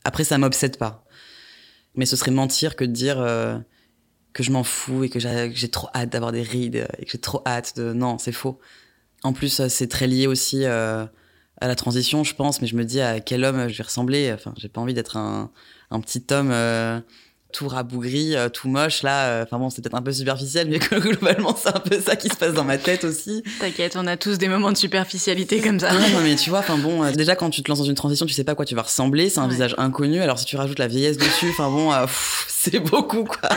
[0.04, 1.04] Après, ça m'obsède pas.
[1.96, 3.16] Mais ce serait mentir que de dire
[4.34, 7.18] que je m'en fous et que j'ai trop hâte d'avoir des rides et que j'ai
[7.18, 7.92] trop hâte de...
[7.92, 8.60] Non, c'est faux.
[9.24, 11.08] En plus, c'est très lié aussi à
[11.60, 14.30] la transition, je pense, mais je me dis à quel homme je vais ressembler.
[14.32, 15.50] Enfin, j'ai pas envie d'être un,
[16.02, 16.52] petit homme
[17.56, 19.28] tout rabougri, euh, tout moche, là.
[19.28, 22.28] euh, Enfin bon, c'est peut-être un peu superficiel, mais globalement, c'est un peu ça qui
[22.28, 23.42] se passe dans ma tête aussi.
[23.60, 25.90] T'inquiète, on a tous des moments de superficialité comme ça.
[25.92, 28.26] Non, mais tu vois, enfin bon, euh, déjà quand tu te lances dans une transition,
[28.26, 29.52] tu sais pas à quoi tu vas ressembler, c'est un Ouais.
[29.52, 30.20] visage inconnu.
[30.20, 32.04] Alors si tu rajoutes la vieillesse dessus, enfin bon, euh,
[32.48, 33.48] c'est beaucoup quoi.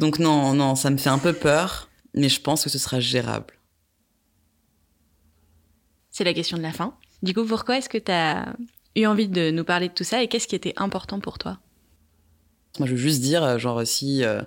[0.00, 2.98] Donc non, non, ça me fait un peu peur, mais je pense que ce sera
[2.98, 3.54] gérable.
[6.10, 6.94] C'est la question de la fin.
[7.22, 8.46] Du coup, pourquoi est-ce que t'as
[8.96, 11.58] eu envie de nous parler de tout ça et qu'est-ce qui était important pour toi?
[12.78, 14.42] Moi, je veux juste dire, euh, genre si euh,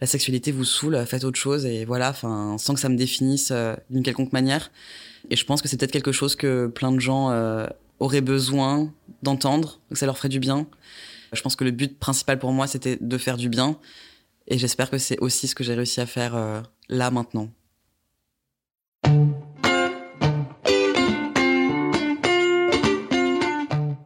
[0.00, 2.96] la sexualité vous saoule, euh, faites autre chose et voilà, enfin, sans que ça me
[2.96, 3.52] définisse
[3.90, 4.70] d'une quelconque manière.
[5.30, 7.32] Et je pense que c'est peut-être quelque chose que plein de gens
[7.98, 10.66] auraient besoin d'entendre, que ça leur ferait du bien.
[11.32, 13.78] Je pense que le but principal pour moi, c'était de faire du bien.
[14.48, 17.48] Et j'espère que c'est aussi ce que j'ai réussi à faire là maintenant.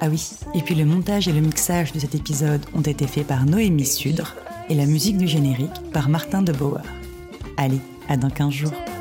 [0.00, 3.26] Ah oui, et puis le montage et le mixage de cet épisode ont été faits
[3.26, 4.34] par Noémie Sudre
[4.68, 6.82] et la musique du générique par Martin de Bauer.
[7.56, 8.95] Allez, à dans 15 jours.